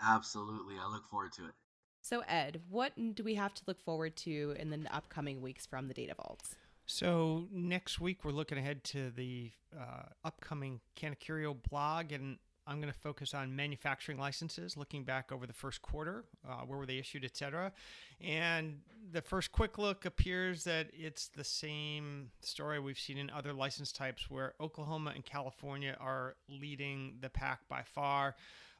Absolutely. 0.00 0.76
I 0.80 0.88
look 0.88 1.08
forward 1.08 1.32
to 1.32 1.46
it. 1.46 1.52
So, 2.00 2.22
Ed, 2.28 2.60
what 2.68 2.92
do 3.14 3.22
we 3.22 3.34
have 3.34 3.54
to 3.54 3.62
look 3.66 3.80
forward 3.80 4.16
to 4.18 4.54
in 4.58 4.70
the 4.70 4.80
upcoming 4.94 5.42
weeks 5.42 5.66
from 5.66 5.88
the 5.88 5.94
Data 5.94 6.14
Vaults? 6.14 6.54
So, 6.86 7.46
next 7.52 8.00
week 8.00 8.24
we're 8.24 8.30
looking 8.32 8.56
ahead 8.56 8.84
to 8.84 9.10
the 9.10 9.50
uh, 9.78 10.04
upcoming 10.24 10.80
Cannacurio 10.98 11.56
blog 11.68 12.12
and 12.12 12.38
I'm 12.70 12.80
going 12.80 12.92
to 12.92 12.98
focus 12.98 13.34
on 13.34 13.56
manufacturing 13.56 14.16
licenses, 14.16 14.76
looking 14.76 15.02
back 15.02 15.32
over 15.32 15.44
the 15.44 15.52
first 15.52 15.82
quarter, 15.82 16.24
uh, 16.48 16.58
where 16.66 16.78
were 16.78 16.86
they 16.86 16.98
issued, 16.98 17.24
et 17.24 17.36
cetera. 17.36 17.72
And 18.20 18.78
the 19.10 19.22
first 19.22 19.50
quick 19.50 19.76
look 19.76 20.04
appears 20.04 20.62
that 20.64 20.86
it's 20.92 21.28
the 21.28 21.42
same 21.42 22.30
story 22.42 22.78
we've 22.78 22.98
seen 22.98 23.18
in 23.18 23.28
other 23.28 23.52
license 23.52 23.90
types, 23.90 24.30
where 24.30 24.54
Oklahoma 24.60 25.10
and 25.16 25.24
California 25.24 25.96
are 26.00 26.36
leading 26.48 27.16
the 27.20 27.28
pack 27.28 27.60
by 27.68 27.82
far. 27.82 28.36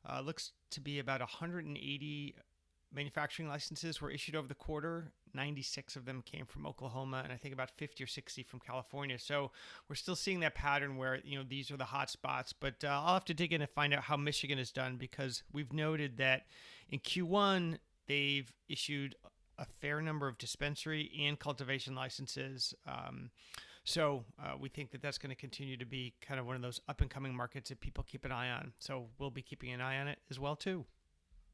Uh, 0.09 0.21
looks 0.21 0.53
to 0.71 0.81
be 0.81 1.01
about 1.01 1.19
180 1.19 2.37
manufacturing 2.93 3.49
licenses 3.49 4.01
were 4.01 4.11
issued 4.11 4.37
over 4.37 4.49
the 4.49 4.55
quarter. 4.55 5.13
96 5.35 5.97
of 5.97 6.05
them 6.05 6.23
came 6.23 6.45
from 6.45 6.67
Oklahoma, 6.67 7.21
and 7.23 7.33
I 7.33 7.37
think 7.37 7.55
about 7.55 7.71
50 7.71 8.03
or 8.03 8.07
60 8.07 8.43
from 8.43 8.61
California. 8.61 9.19
So 9.19 9.53
we're 9.89 9.95
still 9.95 10.17
seeing 10.17 10.41
that 10.41 10.55
pattern 10.55 10.97
where 10.97 11.21
you 11.25 11.39
know 11.39 11.45
these 11.49 11.71
are 11.71 11.77
the 11.77 11.85
hot 11.85 12.11
spots. 12.11 12.53
But 12.53 12.83
uh, 12.85 12.89
I'll 12.89 13.15
have 13.15 13.25
to 13.27 13.35
dig 13.35 13.53
in 13.53 13.61
and 13.61 13.71
find 13.71 13.95
out 13.95 14.03
how 14.03 14.17
Michigan 14.17 14.59
has 14.59 14.73
done 14.73 14.97
because 14.97 15.43
we've 15.53 15.73
noted 15.73 16.17
that 16.19 16.47
in 16.89 16.99
Q1 16.99 17.79
they've 18.07 18.53
issued 18.69 19.15
a 19.59 19.67
fair 19.81 20.01
number 20.01 20.27
of 20.27 20.39
dispensary 20.39 21.13
and 21.21 21.39
cultivation 21.39 21.95
licenses. 21.95 22.75
Um, 22.87 23.31
so 23.85 24.25
uh, 24.43 24.55
we 24.59 24.69
think 24.69 24.91
that 24.93 25.03
that's 25.03 25.19
going 25.19 25.31
to 25.31 25.37
continue 25.37 25.77
to 25.77 25.87
be 25.87 26.15
kind 26.21 26.41
of 26.41 26.47
one 26.47 26.57
of 26.57 26.63
those 26.63 26.81
up 26.89 27.01
and 27.01 27.11
coming 27.11 27.35
markets 27.35 27.69
that 27.69 27.81
people 27.81 28.05
keep 28.05 28.25
an 28.25 28.33
eye 28.33 28.51
on. 28.51 28.73
So 28.79 29.07
we'll 29.19 29.31
be 29.31 29.43
keeping 29.43 29.71
an 29.71 29.81
eye 29.81 30.01
on 30.01 30.09
it 30.09 30.19
as 30.31 30.39
well 30.39 30.57
too. 30.57 30.85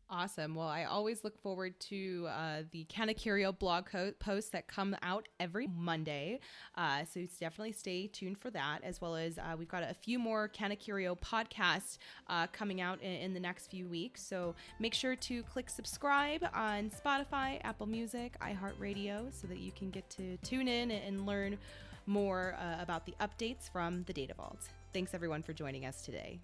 Awesome. 0.09 0.55
Well, 0.55 0.69
I 0.69 0.85
always 0.85 1.25
look 1.25 1.37
forward 1.43 1.81
to 1.81 2.29
uh, 2.31 2.63
the 2.71 2.85
Cannacurio 2.85 3.57
blog 3.57 3.87
co- 3.87 4.13
posts 4.21 4.51
that 4.51 4.69
come 4.69 4.97
out 5.03 5.27
every 5.41 5.67
Monday. 5.67 6.39
Uh, 6.77 7.05
so 7.13 7.27
definitely 7.41 7.73
stay 7.73 8.07
tuned 8.07 8.39
for 8.39 8.49
that, 8.53 8.85
as 8.85 9.01
well 9.01 9.17
as 9.17 9.37
uh, 9.37 9.57
we've 9.59 9.69
got 9.69 9.83
a 9.83 9.93
few 9.93 10.21
more 10.21 10.49
Cannacurio 10.49 11.19
podcasts 11.19 11.99
uh, 12.29 12.47
coming 12.53 12.81
out 12.81 13.03
in, 13.03 13.11
in, 13.11 13.35
the 13.35 13.41
next 13.41 13.69
few 13.69 13.89
weeks. 13.89 14.25
So 14.25 14.55
make 14.79 14.95
sure 14.95 15.17
to 15.17 15.43
click 15.43 15.69
subscribe 15.69 16.47
on 16.55 16.91
Spotify, 16.91 17.59
Apple 17.65 17.87
Music, 17.87 18.37
iHeartRadio, 18.41 19.35
so 19.35 19.49
that 19.49 19.59
you 19.59 19.73
can 19.73 19.91
get 19.91 20.09
to 20.11 20.37
tune 20.39 20.69
in 20.69 20.93
and 20.93 21.27
learn 21.27 21.59
more 22.07 22.57
uh, 22.61 22.81
about 22.81 23.07
the 23.07 23.15
updates 23.21 23.69
from 23.69 24.05
the 24.05 24.13
Data 24.13 24.35
Vault. 24.35 24.61
Thanks 24.93 25.15
everyone 25.15 25.43
for 25.43 25.53
joining 25.53 25.85
us 25.85 26.03
today. 26.03 26.39